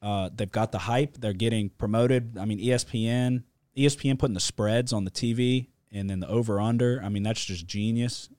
[0.01, 1.17] Uh, they've got the hype.
[1.17, 2.37] They're getting promoted.
[2.37, 3.43] I mean, ESPN,
[3.75, 7.01] ESPN putting the spreads on the TV and then the over under.
[7.03, 8.29] I mean, that's just genius.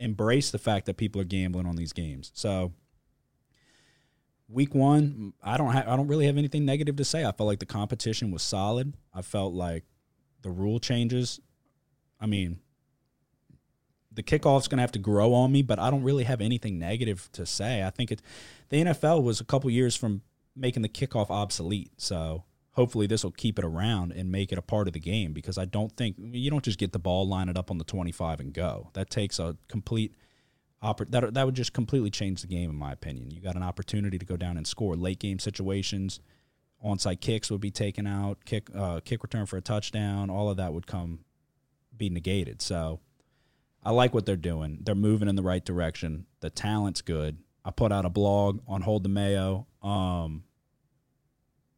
[0.00, 2.32] Embrace the fact that people are gambling on these games.
[2.34, 2.72] So,
[4.48, 5.86] week one, I don't have.
[5.88, 7.24] I don't really have anything negative to say.
[7.24, 8.94] I felt like the competition was solid.
[9.12, 9.84] I felt like
[10.42, 11.40] the rule changes.
[12.20, 12.58] I mean,
[14.12, 16.78] the kickoff's going to have to grow on me, but I don't really have anything
[16.78, 17.82] negative to say.
[17.82, 18.22] I think it,
[18.68, 20.22] the NFL was a couple years from
[20.56, 21.92] making the kickoff obsolete.
[21.96, 25.32] So hopefully this will keep it around and make it a part of the game
[25.32, 27.84] because I don't think you don't just get the ball, line it up on the
[27.84, 28.90] 25 and go.
[28.94, 30.14] That takes a complete
[31.08, 33.30] that that would just completely change the game in my opinion.
[33.30, 36.20] You got an opportunity to go down and score late game situations.
[36.84, 40.58] Onside kicks would be taken out, kick uh, kick return for a touchdown, all of
[40.58, 41.20] that would come
[41.96, 42.60] be negated.
[42.60, 43.00] So
[43.82, 44.80] I like what they're doing.
[44.82, 46.26] They're moving in the right direction.
[46.40, 47.38] The talent's good.
[47.64, 50.44] I put out a blog on Hold the Mayo um,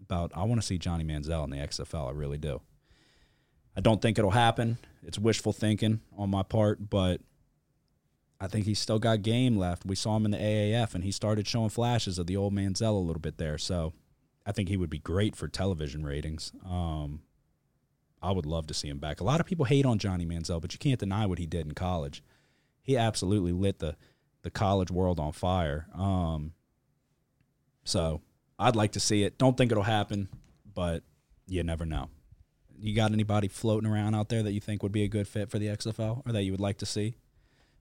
[0.00, 2.08] about I want to see Johnny Manziel in the XFL.
[2.08, 2.60] I really do.
[3.76, 4.78] I don't think it'll happen.
[5.02, 7.20] It's wishful thinking on my part, but
[8.40, 9.84] I think he's still got game left.
[9.84, 12.94] We saw him in the AAF, and he started showing flashes of the old Manziel
[12.94, 13.58] a little bit there.
[13.58, 13.92] So
[14.44, 16.52] I think he would be great for television ratings.
[16.64, 17.20] Um,
[18.22, 19.20] I would love to see him back.
[19.20, 21.66] A lot of people hate on Johnny Manziel, but you can't deny what he did
[21.66, 22.22] in college.
[22.82, 23.96] He absolutely lit the
[24.46, 25.88] the college world on fire.
[25.92, 26.52] Um,
[27.82, 28.20] so
[28.60, 29.38] I'd like to see it.
[29.38, 30.28] Don't think it'll happen,
[30.72, 31.02] but
[31.48, 32.10] you never know.
[32.78, 35.50] You got anybody floating around out there that you think would be a good fit
[35.50, 37.16] for the XFL or that you would like to see?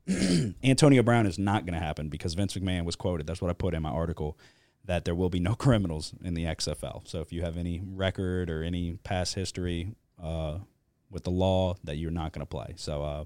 [0.63, 3.27] Antonio Brown is not going to happen because Vince McMahon was quoted.
[3.27, 4.35] That's what I put in my article
[4.85, 7.07] that there will be no criminals in the XFL.
[7.07, 10.57] So if you have any record or any past history uh,
[11.11, 12.73] with the law, that you're not going to play.
[12.75, 13.25] So uh,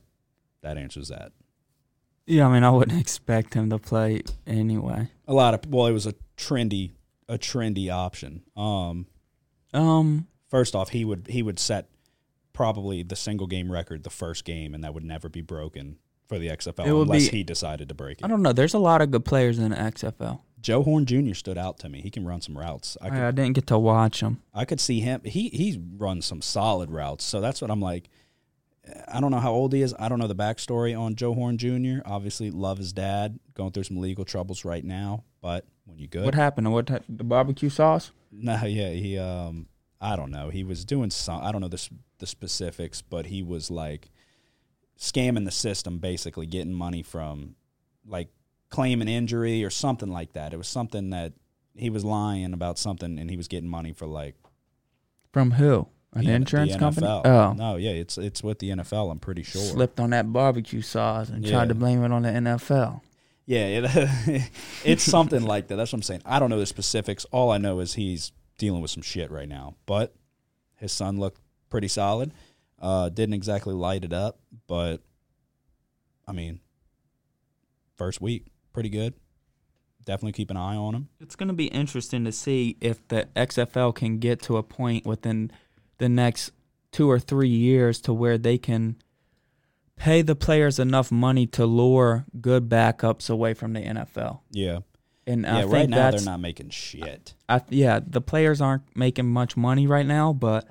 [0.62, 1.32] that answers that.
[2.30, 5.10] Yeah, I mean, I wouldn't expect him to play anyway.
[5.28, 6.92] A lot of well, it was a trendy
[7.28, 8.44] a trendy option.
[8.56, 9.08] Um,
[9.74, 11.90] Um, first off, he would he would set
[12.54, 16.38] probably the single game record the first game, and that would never be broken for
[16.38, 18.26] the XFL unless be- he decided to break it.
[18.26, 18.54] I don't know.
[18.54, 20.42] There's a lot of good players in the XFL.
[20.62, 21.34] Joe Horn Jr.
[21.34, 22.02] stood out to me.
[22.02, 22.98] He can run some routes.
[23.02, 24.42] I I, could, I didn't get to watch him.
[24.54, 25.22] I could see him.
[25.24, 27.24] He he runs some solid routes.
[27.24, 28.10] So that's what I'm like.
[29.08, 29.94] I don't know how old he is.
[30.00, 32.02] I don't know the backstory on Joe Horn Jr.
[32.06, 33.40] Obviously, love his dad.
[33.54, 36.72] Going through some legal troubles right now, but when you good, What happened?
[36.72, 38.12] What the barbecue sauce?
[38.32, 39.68] No, yeah, he um
[40.02, 40.50] I don't know.
[40.50, 44.10] He was doing some I don't know the the specifics, but he was like
[44.98, 47.56] scamming the system basically getting money from
[48.06, 48.30] like
[48.70, 50.54] claiming injury or something like that.
[50.54, 51.34] It was something that
[51.76, 54.36] he was lying about something and he was getting money for like
[55.32, 55.88] From who?
[56.14, 57.08] An the insurance the company?
[57.08, 59.62] Oh, No, yeah, it's it's with the NFL, I'm pretty sure.
[59.62, 61.52] slipped on that barbecue sauce and Yeah.
[61.52, 63.02] tried to blame it on the NFL.
[63.46, 64.52] Yeah, it,
[64.86, 65.76] it's something like that.
[65.76, 66.22] That's what I'm saying.
[66.26, 67.26] I don't know the specifics.
[67.32, 69.76] All I know is he's dealing with some shit right now.
[69.86, 70.14] But
[70.76, 72.32] his son looked pretty solid.
[72.80, 75.02] Uh, didn't exactly light it up, but
[76.28, 76.60] I mean,
[77.98, 79.14] first week, pretty good.
[80.06, 81.10] Definitely keep an eye on him.
[81.20, 85.06] It's going to be interesting to see if the XFL can get to a point
[85.06, 85.52] within
[86.00, 86.52] the next
[86.92, 88.96] two or three years to where they can
[89.96, 94.40] pay the players enough money to lure good backups away from the NFL.
[94.50, 94.80] Yeah,
[95.28, 95.62] And I yeah.
[95.62, 97.36] think Right now, they're not making shit.
[97.48, 100.68] I, yeah, the players aren't making much money right now, but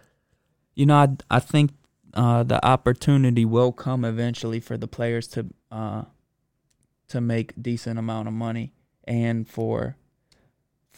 [0.74, 1.72] you know, I I think
[2.14, 6.04] uh, the opportunity will come eventually for the players to uh,
[7.08, 8.72] to make decent amount of money,
[9.04, 9.96] and for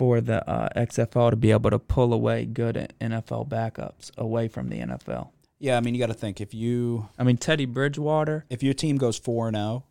[0.00, 4.70] for the uh, XFL to be able to pull away good NFL backups away from
[4.70, 5.28] the NFL.
[5.58, 8.46] Yeah, I mean, you got to think if you I mean, Teddy Bridgewater.
[8.48, 9.84] if your team goes four and zero,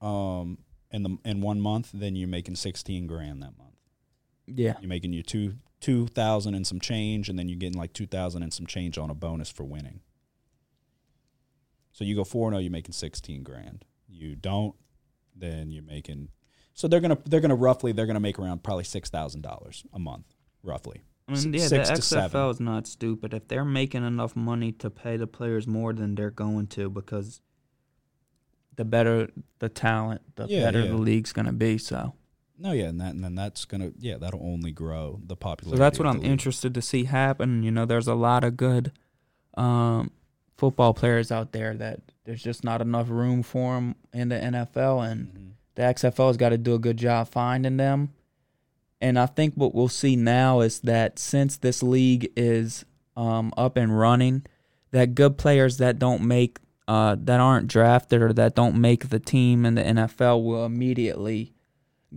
[0.00, 0.56] um,
[0.90, 3.74] in the in one month, then you're making sixteen grand that month.
[4.46, 7.92] Yeah, You're making your two two thousand and some change, and then you're getting like
[7.92, 10.00] two thousand and some change on a bonus for winning.
[11.92, 13.84] So you go four and zero, you're making sixteen grand.
[14.08, 14.74] You don't,
[15.36, 16.30] then you're making.
[16.80, 19.98] So they're gonna they're gonna roughly they're gonna make around probably six thousand dollars a
[19.98, 20.24] month,
[20.62, 21.02] roughly.
[21.28, 22.16] I mean, yeah, Six the.
[22.16, 23.34] XFL is not stupid.
[23.34, 27.42] If they're making enough money to pay the players more than they're going to, because
[28.76, 30.88] the better the talent, the Yeah, better yeah.
[30.92, 31.76] the league's going to be.
[31.76, 32.14] So,
[32.58, 35.76] No, yeah, and that and then that's gonna yeah that'll only grow the popularity.
[35.76, 36.30] so that's what I'm league.
[36.30, 37.62] interested to see happen.
[37.62, 38.92] You know, there's a lot of good
[39.54, 40.12] um,
[40.56, 45.02] football players out there that there's just not enough room for them in the NFL,
[45.02, 45.49] and Mhm.
[45.74, 48.10] The XFL has got to do a good job finding them.
[49.00, 52.84] And I think what we'll see now is that since this league is
[53.16, 54.44] um, up and running,
[54.90, 59.20] that good players that don't make uh, that aren't drafted or that don't make the
[59.20, 61.54] team in the NFL will immediately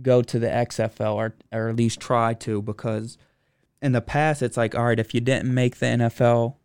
[0.02, 3.16] go to the XFL or or at least try to because
[3.80, 6.56] in the past it's like all right if you didn't make the NFL,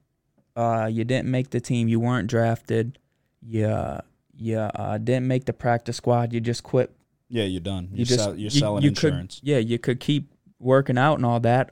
[0.56, 2.98] uh, you didn't make the team, you weren't drafted,
[3.42, 4.00] you
[4.40, 6.92] you uh, didn't make the practice squad, you just quit
[7.28, 7.90] Yeah, you're done.
[7.92, 9.40] You're, you just sell, you're you- selling you insurance.
[9.40, 11.72] Could, yeah, you could keep working out and all that,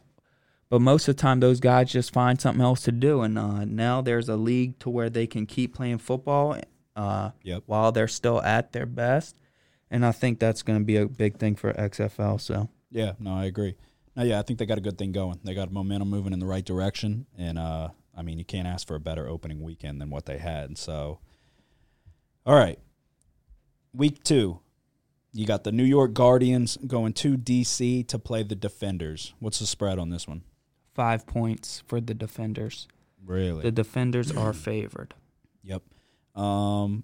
[0.70, 3.22] but most of the time those guys just find something else to do.
[3.22, 6.58] And uh, now there's a league to where they can keep playing football
[6.96, 7.64] uh, Yep.
[7.68, 9.36] while they're still at their best,
[9.92, 12.40] and I think that's going to be a big thing for XFL.
[12.42, 13.76] So Yeah, no, I agree.
[14.16, 15.40] No, yeah, I think they got a good thing going.
[15.44, 18.88] They got momentum moving in the right direction, and uh, I mean, you can't ask
[18.88, 20.66] for a better opening weekend than what they had.
[20.70, 21.20] And so,
[22.48, 22.80] all right,
[23.94, 24.62] week two,
[25.34, 29.36] you got the New York Guardians going to DC to play the Defenders.
[29.40, 30.42] What's the spread on this one?
[30.98, 32.88] five points for the defenders.
[33.24, 33.62] Really?
[33.62, 35.14] The defenders are favored.
[35.62, 35.84] Yep.
[36.36, 37.04] Um,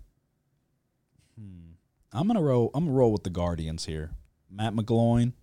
[1.39, 1.73] hmm.
[2.11, 2.71] I'm gonna roll.
[2.73, 4.11] I'm gonna roll with the Guardians here.
[4.49, 5.33] Matt McGloin,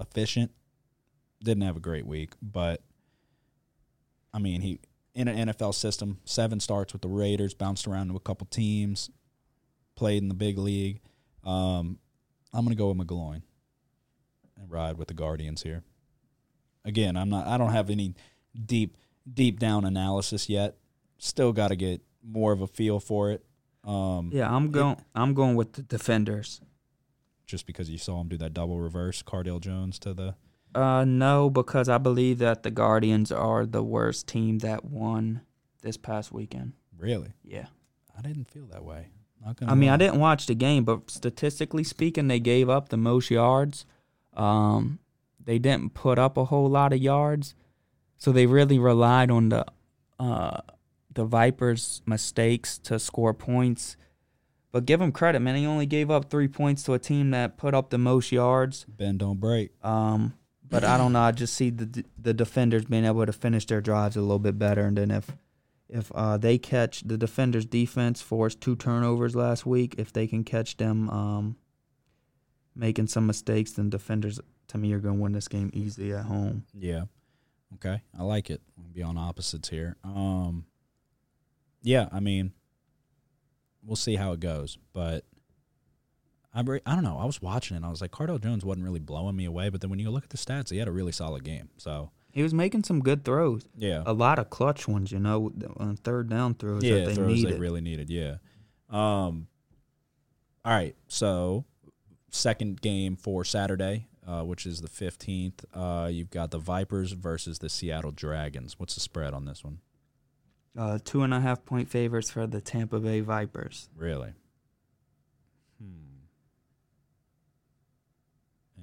[0.00, 0.50] efficient.
[1.42, 2.82] Didn't have a great week, but
[4.32, 4.80] I mean, he
[5.18, 9.10] in an NFL system, seven starts with the Raiders, bounced around to a couple teams,
[9.96, 11.00] played in the big league.
[11.44, 11.98] Um,
[12.52, 13.42] I'm gonna go with McGloin
[14.56, 15.82] and ride with the Guardians here.
[16.84, 17.46] Again, I'm not.
[17.46, 18.14] I don't have any
[18.64, 18.96] deep
[19.32, 20.76] deep down analysis yet.
[21.18, 23.44] Still got to get more of a feel for it.
[23.84, 24.96] Um, Yeah, I'm going.
[25.14, 26.60] I'm going with the defenders.
[27.46, 30.36] just because you saw him do that double reverse, Cardale Jones to the.
[30.74, 35.40] Uh, no, because I believe that the Guardians are the worst team that won
[35.82, 36.72] this past weekend.
[36.96, 37.66] Really, Yeah.
[38.16, 39.10] I didn't feel that way.
[39.44, 42.88] Not gonna I mean, I didn't watch the game, but statistically speaking, they gave up
[42.88, 43.86] the most yards.
[44.34, 44.98] Um,
[45.42, 47.54] they didn't put up a whole lot of yards,
[48.16, 49.64] so they really relied on the
[50.18, 50.60] uh,
[51.14, 53.96] the Vipers' mistakes to score points.
[54.72, 55.54] But give them credit, man.
[55.54, 58.84] They only gave up three points to a team that put up the most yards.
[58.88, 59.70] Ben don't break.
[59.84, 60.34] Um,
[60.68, 61.20] but I don't know.
[61.20, 64.58] I just see the the defenders being able to finish their drives a little bit
[64.58, 65.30] better, and then if
[65.88, 70.44] if uh, they catch the defenders' defense forced two turnovers last week, if they can
[70.44, 71.56] catch them um,
[72.74, 76.26] making some mistakes, then defenders to me are going to win this game easily at
[76.26, 76.64] home.
[76.74, 77.04] Yeah.
[77.74, 78.62] Okay, I like it.
[78.76, 79.96] We'll be on opposites here.
[80.02, 80.64] Um,
[81.82, 82.52] yeah, I mean,
[83.82, 84.78] we'll see how it goes.
[84.92, 85.24] But
[86.54, 87.18] I, re- I don't know.
[87.18, 87.78] I was watching it.
[87.78, 89.68] and I was like, Cardale Jones wasn't really blowing me away.
[89.68, 91.68] But then when you look at the stats, he had a really solid game.
[91.76, 93.66] So He was making some good throws.
[93.76, 97.14] yeah, A lot of clutch ones, you know, on third down throws yeah, that they
[97.14, 97.54] throws needed.
[97.54, 98.08] they really needed.
[98.10, 98.36] Yeah.
[98.90, 99.46] Um.
[100.64, 100.96] All right.
[101.08, 101.64] So
[102.30, 105.64] second game for Saturday, uh, which is the fifteenth.
[105.74, 108.78] Uh, you've got the Vipers versus the Seattle Dragons.
[108.78, 109.78] What's the spread on this one?
[110.76, 113.88] uh, two and a half point favorites for the Tampa Bay Vipers.
[113.96, 114.32] Really?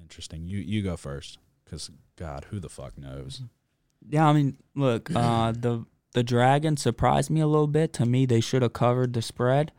[0.06, 0.46] Interesting.
[0.46, 3.42] You you go first, because God, who the fuck knows?
[4.08, 7.92] Yeah, I mean, look, uh, the the Dragons surprised me a little bit.
[7.94, 9.72] To me, they should have covered the spread,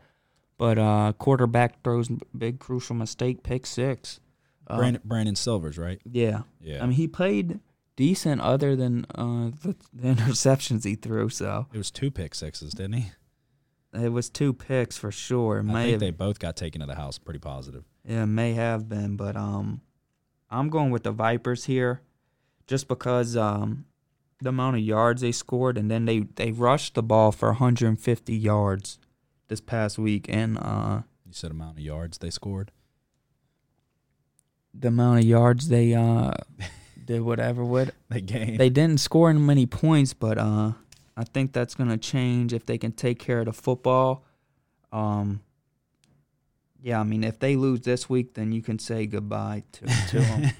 [0.58, 4.20] but uh, quarterback throws big crucial mistake, pick six.
[4.66, 5.98] Uh, Brandon, Brandon Silvers, right?
[6.04, 6.82] yeah, Yeah.
[6.82, 7.58] I mean, he played
[7.96, 11.30] decent other than uh, the, the interceptions he threw.
[11.30, 13.12] So it was two pick sixes, didn't he?
[13.94, 15.56] it was two picks for sure.
[15.56, 17.16] It I May think have, they both got taken to the house.
[17.16, 17.84] Pretty positive.
[18.04, 19.80] yeah, may have been, but um,
[20.50, 22.00] I'm going with the Vipers here,
[22.66, 23.84] just because um,
[24.40, 28.34] the amount of yards they scored, and then they they rushed the ball for 150
[28.34, 28.98] yards
[29.48, 32.70] this past week, and uh, You said amount of yards they scored.
[34.74, 36.32] the amount of yards they uh
[37.04, 37.90] did whatever with.
[38.10, 38.58] They gained.
[38.58, 40.72] They didn't score many points, but uh,
[41.16, 44.24] I think that's gonna change if they can take care of the football.
[44.92, 45.40] Um,
[46.82, 50.18] yeah, I mean, if they lose this week, then you can say goodbye to to
[50.20, 50.50] them.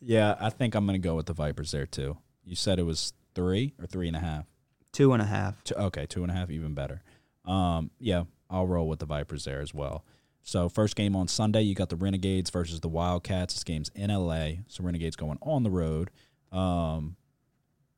[0.00, 2.18] yeah, I think I'm gonna go with the Vipers there too.
[2.44, 4.46] You said it was three or three and a half.
[4.92, 5.62] Two and a half.
[5.64, 7.02] Two, okay, two and a half, even better.
[7.44, 10.04] Um, yeah, I'll roll with the Vipers there as well.
[10.42, 13.54] So first game on Sunday, you got the Renegades versus the Wildcats.
[13.54, 16.10] This game's in LA, so Renegades going on the road.
[16.52, 17.16] Um,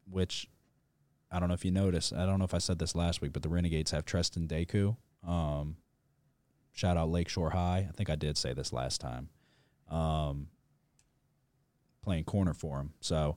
[0.09, 0.49] which
[1.31, 2.13] I don't know if you noticed.
[2.13, 4.97] I don't know if I said this last week, but the Renegades have Treston Decoud.
[5.29, 5.77] Um,
[6.77, 7.89] shout out Lakeshore High.
[7.89, 9.31] I think I did say this last time.
[9.91, 10.49] Um,
[12.03, 12.93] playing corner for him.
[13.01, 13.37] So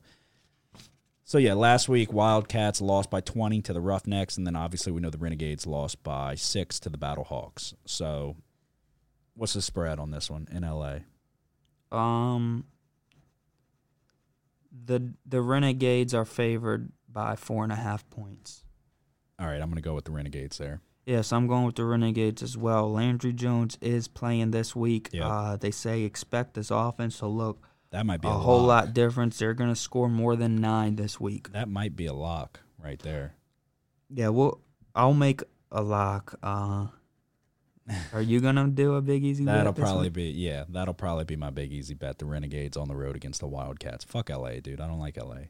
[1.29, 4.99] so yeah, last week Wildcats lost by 20 to the Roughnecks, and then obviously we
[4.99, 7.75] know the Renegades lost by six to the Battlehawks.
[7.85, 8.35] So,
[9.35, 11.01] what's the spread on this one in LA?
[11.91, 12.65] Um,
[14.71, 18.63] the the Renegades are favored by four and a half points.
[19.37, 20.81] All right, I'm gonna go with the Renegades there.
[21.05, 22.91] Yes, I'm going with the Renegades as well.
[22.91, 25.09] Landry Jones is playing this week.
[25.11, 25.27] Yeah.
[25.27, 28.85] Uh, they say expect this offense to look That might be a a, whole lock.
[28.85, 29.33] lot different.
[29.33, 31.51] They're going to score more than nine this week.
[31.51, 33.33] That might be a lock right there.
[34.11, 34.61] Yeah, well,
[34.93, 35.41] I'll make
[35.71, 36.37] a lock.
[36.43, 36.87] Uh,
[38.13, 39.43] are you gonna do a big easy?
[39.45, 40.13] bet That'll probably week?
[40.13, 40.65] be yeah.
[40.69, 42.19] That'll probably be my big easy bet.
[42.19, 44.03] The Renegades on the road against the Wildcats.
[44.03, 44.79] Fuck LA, dude.
[44.81, 45.45] I don't like LA.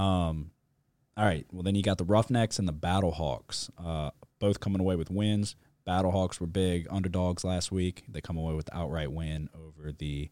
[0.00, 0.50] Um,
[1.16, 1.46] all right.
[1.52, 3.70] Well, then you got the Roughnecks and the Battlehawks.
[3.78, 5.56] Uh, both coming away with wins.
[5.86, 8.04] Battlehawks were big underdogs last week.
[8.08, 10.28] They come away with the outright win over the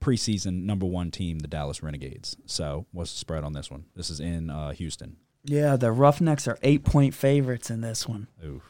[0.00, 2.36] preseason number one team, the Dallas Renegades.
[2.46, 3.86] So, what's the spread on this one?
[3.96, 5.16] This is in uh, Houston.
[5.44, 8.28] Yeah, the Roughnecks are eight point favorites in this one.
[8.44, 8.62] Oof.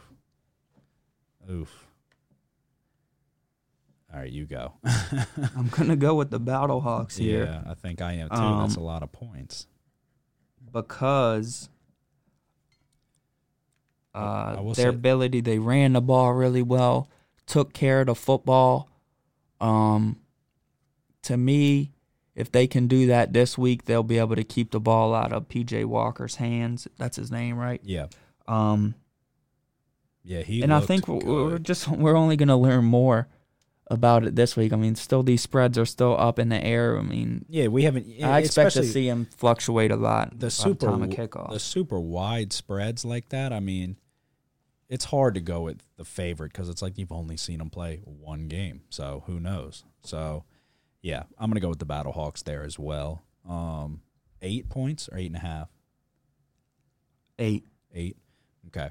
[1.51, 1.87] Oof.
[4.13, 4.75] All right, you go.
[5.57, 8.37] I'm gonna go with the Battlehawks here Yeah, I think I am too.
[8.37, 9.67] That's a Um, lot of points.
[10.73, 11.69] because
[14.15, 15.41] uh, their say- ability.
[15.41, 17.09] They ran the ball really well,
[17.47, 18.89] took care of the football.
[19.61, 20.19] Um,
[21.23, 21.93] to me,
[22.35, 25.33] if they can do that this week, they'll be able to keep the ball out
[25.33, 26.87] of PJ Walker's hands.
[26.99, 27.81] That's his name, right?
[27.85, 28.07] Yeah,
[28.47, 28.95] Um,
[30.23, 30.43] yeah.
[30.43, 33.29] He and I think we're, we're just we're only going to learn more
[33.89, 34.73] about it this week.
[34.73, 36.99] I mean, still these spreads are still up in the air.
[36.99, 38.07] I mean, Yeah, we haven't.
[38.23, 41.51] I expect to see him fluctuate a lot by the super time of kickoff.
[41.51, 43.53] the super wide spreads like that.
[43.53, 43.97] I mean,
[44.89, 48.01] it's hard to go with the favorite because it's like you've only seen them play
[48.05, 49.85] one game, so who knows?
[50.03, 50.45] So,
[51.03, 53.25] yeah, I'm gonna go with the Battlehawks there as well.
[53.49, 54.03] Um,
[54.43, 55.69] eight points or eight and a half.
[57.39, 57.65] Eight.
[57.95, 58.17] Eight.
[58.69, 58.91] Okay.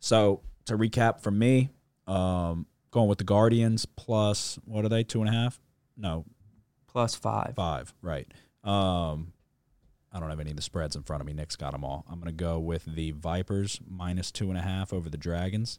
[0.00, 1.70] So to recap for me,
[2.06, 5.04] um, going with the Guardians plus what are they?
[5.04, 5.60] Two and a half?
[5.96, 6.24] No,
[6.86, 7.54] plus five.
[7.56, 7.92] five.
[8.02, 8.26] Right.
[8.64, 9.32] Um,
[10.18, 11.32] I don't have any of the spreads in front of me.
[11.32, 12.04] Nick's got them all.
[12.10, 15.78] I'm going to go with the Vipers minus two and a half over the Dragons.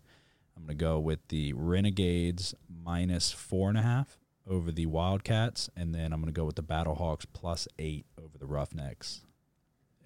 [0.55, 4.17] I'm going to go with the Renegades minus four and a half
[4.47, 8.37] over the Wildcats, and then I'm going to go with the Battlehawks plus eight over
[8.37, 9.25] the Roughnecks.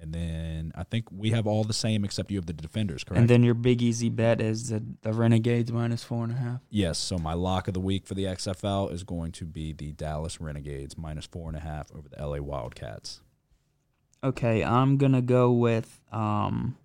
[0.02, 3.20] And then I think we have all the same except you have the Defenders, correct?
[3.20, 6.60] And then your big easy bet is the, the Renegades minus four and a half.
[6.72, 9.92] Yes, so my lock of the week for the XFL is going to be the
[9.92, 13.22] Dallas Renegades minus four and a half over the LA Wildcats.
[14.24, 16.78] Okay, I'm gonna go with um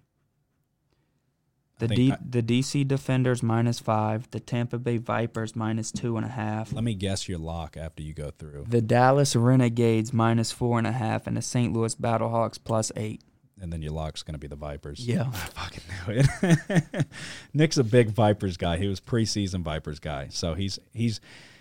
[1.78, 6.26] The D, I- the DC Defenders minus five, the Tampa Bay Vipers minus two and
[6.26, 10.50] a half, let me guess your lock after you go through, the Dallas Renegades minus
[10.50, 11.72] four and a half, and the St.
[11.72, 13.22] Louis Battlehawks plus eight.
[13.60, 14.98] and then your lock's going to be the Vipers.
[15.06, 15.26] Yeah.
[15.32, 17.06] I fucking knew it.
[17.54, 18.78] Nick's a big Vipers guy.
[18.78, 21.20] He was preseason Vipers guy, so he's he's,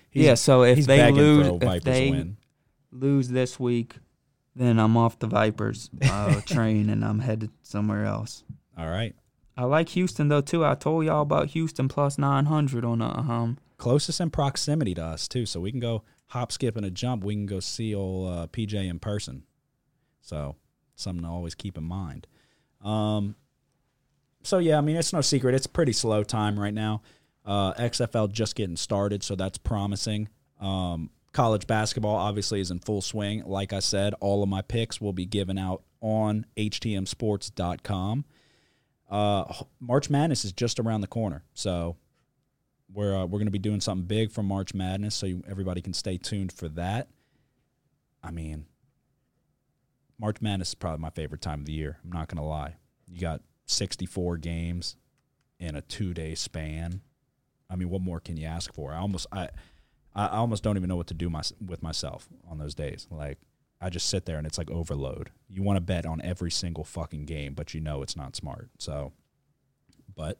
[0.09, 2.37] he's yeah, so if they lose, if they win.
[2.91, 3.95] lose this week,
[4.57, 8.43] then I'm off the Vipers uh, train and I'm headed somewhere else.
[8.77, 9.15] All right,
[9.55, 10.65] I like Houston though too.
[10.65, 13.57] I told y'all about Houston plus nine hundred on a um.
[13.77, 17.23] closest in proximity to us too, so we can go hop, skip, and a jump.
[17.23, 19.43] We can go see old uh, PJ in person.
[20.21, 20.55] So
[20.95, 22.27] something to always keep in mind.
[22.83, 23.35] Um,
[24.43, 25.55] so yeah, I mean it's no secret.
[25.55, 27.01] It's pretty slow time right now.
[27.45, 30.27] Uh, XFL just getting started, so that's promising.
[30.59, 33.43] Um, college basketball obviously is in full swing.
[33.45, 38.25] Like I said, all of my picks will be given out on htmsports.com.
[39.07, 41.95] Uh, March Madness is just around the corner, so
[42.91, 45.79] we're uh, we're going to be doing something big for March Madness, so you, everybody
[45.79, 47.07] can stay tuned for that.
[48.23, 48.65] I mean,
[50.19, 51.99] March Madness is probably my favorite time of the year.
[52.03, 52.77] I'm not going to lie.
[53.07, 54.95] You got 64 games
[55.59, 57.01] in a two day span.
[57.69, 58.91] I mean, what more can you ask for?
[58.91, 59.27] I almost
[60.17, 63.07] I almost don't even know what to do my, with myself on those days.
[63.11, 63.37] Like
[63.79, 65.29] I just sit there and it's like overload.
[65.47, 68.69] You want to bet on every single fucking game, but you know it's not smart.
[68.79, 69.13] So,
[70.15, 70.39] but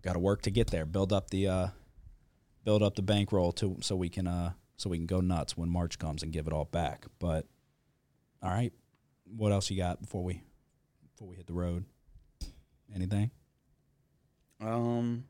[0.00, 0.86] got to work to get there.
[0.86, 1.66] Build up the uh,
[2.64, 5.68] build up the bankroll to so we can uh so we can go nuts when
[5.68, 7.04] March comes and give it all back.
[7.18, 7.46] But
[8.42, 8.72] all right,
[9.36, 10.42] what else you got before we
[11.12, 11.84] before we hit the road?
[12.94, 13.30] Anything?
[14.60, 15.24] Um.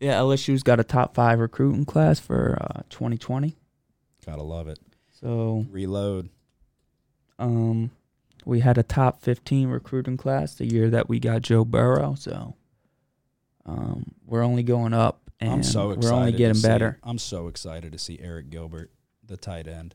[0.00, 3.56] Yeah, LSU's got a top five recruiting class for uh, 2020.
[4.24, 4.78] Gotta love it.
[5.20, 6.28] So, Reload.
[7.38, 7.90] um,
[8.44, 12.14] we had a top 15 recruiting class the year that we got Joe Burrow.
[12.14, 12.54] So,
[13.64, 16.04] um, we're only going up, and I'm so excited.
[16.12, 16.98] we're only getting see- better.
[17.02, 18.90] I'm so excited to see Arik Gilbert,
[19.24, 19.94] the tight end.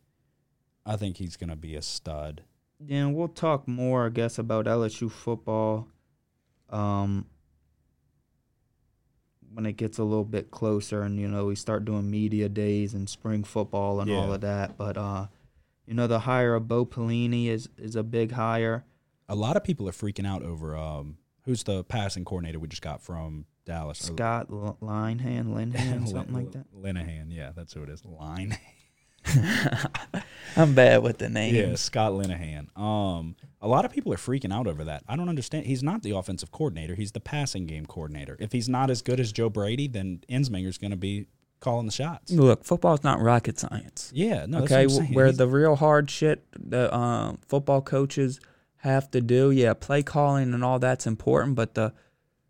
[0.86, 2.42] I think he's gonna be a stud.
[2.84, 5.88] Yeah, we'll talk more, I guess, about LSU football.
[6.70, 7.28] Um,
[9.54, 12.94] when it gets a little bit closer, and you know we start doing media days
[12.94, 14.78] and spring football and all of that.
[14.78, 15.28] But uh,
[15.86, 18.86] you know the hire of Bo Pelini is is a big hire.
[19.30, 22.82] A lot of people are freaking out over um who's the passing coordinator we just
[22.82, 24.00] got from Dallas.
[24.00, 26.66] Scott L- Linehan, Linehan, something like that.
[26.76, 28.04] Linehan, yeah, that's who it is.
[28.06, 28.58] Line.
[30.56, 31.56] I'm bad with the names.
[31.56, 32.76] Yeah, Scott Linehan.
[32.78, 35.04] Um, a lot of people are freaking out over that.
[35.08, 35.66] I don't understand.
[35.68, 36.96] He's not the offensive coordinator.
[36.96, 38.36] He's the passing game coordinator.
[38.40, 41.28] If he's not as good as Joe Brady, then Ensminger's going to be
[41.60, 42.32] calling the shots.
[42.32, 44.12] Look, football's not rocket science.
[44.16, 44.64] Yeah, no.
[44.64, 48.40] Okay, where He's- the real hard shit the um, football coaches
[48.78, 51.94] have to do, yeah, play calling and all that's important, but the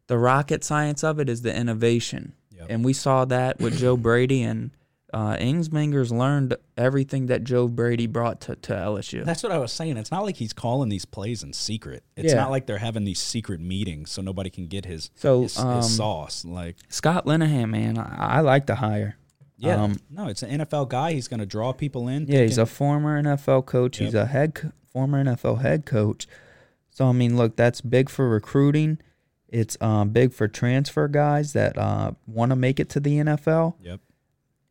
[0.07, 2.67] the rocket science of it is the innovation, Yep.
[2.69, 4.71] and we saw that with Joe Brady and
[5.13, 9.23] uh, Ensminger's learned everything that Joe Brady brought to, to LSU.
[9.25, 9.97] That's what I was saying.
[9.97, 12.03] It's not like he's calling these plays in secret.
[12.15, 12.39] It's Yeah.
[12.41, 15.77] not like they're having these secret meetings so nobody can get his So, his, um,
[15.77, 16.45] his sauce.
[16.45, 19.17] Like, Scott Linehan, man, I, I like the hire.
[19.57, 21.13] yeah, um, no, it's an NFL guy.
[21.13, 22.25] He's going to draw people in.
[22.27, 23.97] Yeah, he's a former NFL coach.
[23.97, 26.27] He's a head co- former NFL head coach.
[26.89, 28.97] So I mean, look, that's big for recruiting.
[29.47, 33.75] It's um, big for transfer guys that uh, want to make it to the NFL,
[33.81, 33.99] Yep.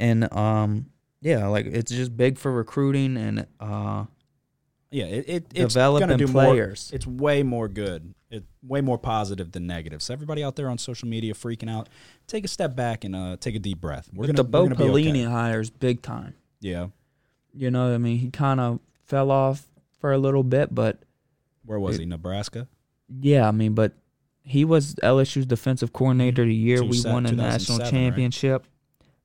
[0.00, 0.86] And um,
[1.20, 4.06] yeah, like it's just big for recruiting and uh,
[4.90, 6.90] Yeah, it, it it's Developing do players.
[6.90, 8.14] More, it's way more good.
[8.30, 10.02] It's way more positive than negative.
[10.02, 11.88] So everybody out there on social media freaking out,
[12.26, 14.08] take a step back and uh, take a deep breath.
[14.12, 15.24] We're gonna the Bo gonna be Pelini okay.
[15.24, 16.34] hires big time.
[16.60, 16.88] Yeah,
[17.52, 19.66] You know, what I mean, he kind of fell off
[19.98, 21.02] for a little bit, but
[21.64, 22.06] where was he?
[22.06, 22.68] Nebraska.
[23.20, 23.92] Yeah, I mean, but
[24.42, 26.82] he was LSU's defensive coordinator of the year.
[26.82, 28.62] We won a national 2007, right?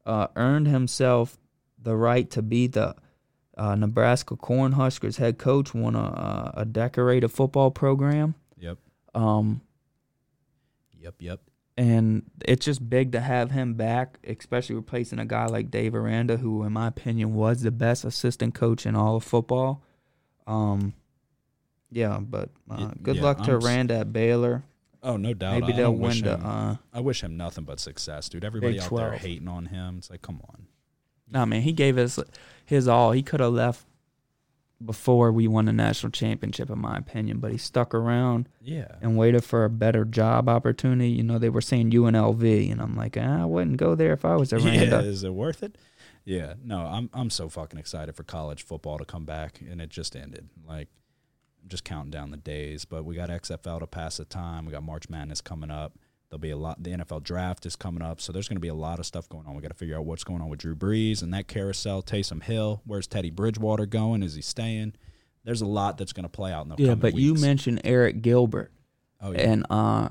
[0.05, 1.37] Uh, earned himself
[1.81, 2.95] the right to be the
[3.57, 5.73] uh, Nebraska Cornhuskers head coach.
[5.73, 8.35] Won a, a, a decorated football program.
[8.57, 8.77] Yep.
[9.13, 9.61] Um,
[10.99, 11.15] Yep.
[11.19, 11.39] Yep.
[11.77, 16.37] and it's just big to have him back, especially replacing a guy like Dave Aranda,
[16.37, 19.83] who, in my opinion, was the best assistant coach in all of football.
[20.47, 20.93] Um,
[21.91, 24.63] yeah, but uh, good yeah, luck to I'm Aranda at Baylor.
[25.05, 25.61] Oh, no doubt.
[25.61, 26.33] Maybe I they'll win the.
[26.35, 28.43] him- Uh, I wish him nothing but success, dude.
[28.43, 29.99] Everybody Big out there hating on him.
[29.99, 30.65] It's like, come on.
[31.31, 32.19] Nah, man, he gave us
[32.65, 33.11] his all.
[33.11, 33.85] He could have left
[34.83, 38.95] before we won the national championship, in my opinion, but he stuck around Yeah.
[39.01, 41.09] and waited for a better job opportunity.
[41.09, 44.25] You know, they were saying UNLV, and I'm like, ah, I wouldn't go there if
[44.25, 44.99] I was Yeah.
[45.01, 45.77] Is it worth it?
[46.25, 46.55] Yeah.
[46.63, 50.15] No, I'm I'm so fucking excited for college football to come back, and it just
[50.15, 50.49] ended.
[50.67, 50.89] Like,
[51.67, 52.85] just counting down the days.
[52.85, 54.65] But we got XFL to pass the time.
[54.65, 55.97] We got March Madness coming up.
[56.29, 56.81] There'll be a lot.
[56.81, 59.29] The NFL draft is coming up, so there's going to be a lot of stuff
[59.29, 59.55] going on.
[59.55, 62.01] We got to figure out what's going on with Drew Brees and that carousel.
[62.01, 64.23] Taysom Hill, where's Teddy Bridgewater going?
[64.23, 64.93] Is he staying?
[65.43, 68.23] There's a lot that's going to play out in the Yeah, but you mentioned Arik
[68.23, 68.71] Gilbert,
[69.21, 70.09] oh yeah, and uh,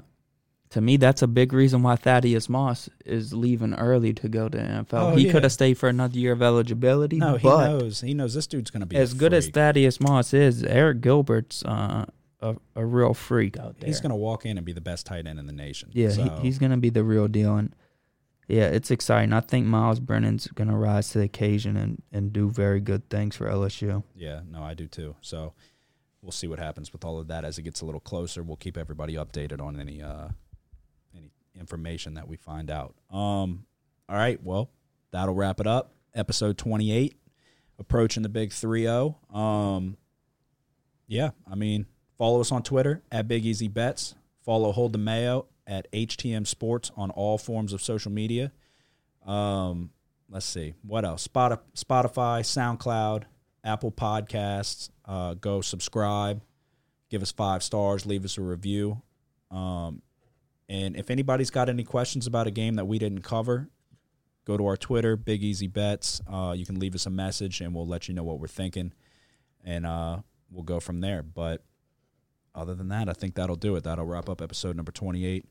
[0.74, 4.58] to me, that's a big reason why Thaddeus Moss is leaving early to go to
[4.58, 4.86] NFL.
[4.92, 5.32] Oh, he yeah.
[5.32, 7.18] could have stayed for another year of eligibility.
[7.18, 8.00] no, he knows.
[8.00, 9.46] He knows this dude's going to be as a good as.
[9.46, 12.06] Thaddeus Moss is, Arik Gilbert's uh,
[12.40, 13.86] a, a real freak out there.
[13.86, 15.90] He's going to walk in and be the best tight end in the nation.
[15.92, 17.72] Yeah, so, he, he's gonna be the real deal, and
[18.48, 19.32] yeah, it's exciting.
[19.32, 23.36] I think Myles Brennan's gonna rise to the occasion and, and do very good things
[23.36, 24.02] for LSU.
[24.16, 25.14] Yeah, no, I do too.
[25.20, 25.54] So
[26.20, 28.42] we'll see what happens with all of that as it gets a little closer.
[28.42, 30.32] We'll keep everybody updated on any uh any
[31.58, 32.94] information that we find out.
[33.10, 33.66] Um
[34.08, 34.70] all right, well,
[35.12, 35.92] that'll wrap it up.
[36.14, 37.16] Episode 28
[37.78, 39.34] approaching the big 3-0.
[39.34, 39.96] Um
[41.06, 41.86] yeah, I mean,
[42.16, 44.14] follow us on Twitter at Big Easy Bets.
[44.44, 48.52] Follow Hold the Mayo at HTM Sports on all forms of social media.
[49.26, 49.90] Um,
[50.28, 51.26] let's see what else.
[51.28, 51.66] Spotify,
[52.42, 53.24] SoundCloud,
[53.62, 54.90] Apple Podcasts.
[55.04, 56.42] Uh, go subscribe,
[57.10, 59.00] give us five stars, leave us a review.
[59.50, 60.02] Um,
[60.68, 63.68] and if anybody's got any questions about a game that we didn't cover,
[64.46, 66.20] go to our Twitter, Big Easy Bets.
[66.30, 68.92] Uh, you can leave us a message, and we'll let you know what we're thinking,
[69.64, 70.18] and uh,
[70.50, 71.22] we'll go from there.
[71.22, 71.64] But
[72.54, 73.84] other than that, I think that'll do it.
[73.84, 75.46] That'll wrap up episode number twenty-eight.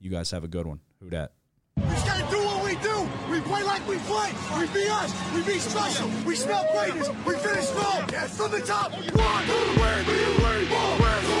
[0.00, 0.80] You guys have a good one.
[1.00, 1.32] Who dat?
[1.76, 3.08] We just gotta do what we do.
[3.30, 4.32] We play like we play.
[4.58, 5.14] We be us.
[5.34, 6.10] We be special.
[6.26, 7.08] We smell greatness.
[7.26, 8.06] We finish strong.
[8.08, 8.92] From the top.
[8.92, 11.37] One, two, three, three, four,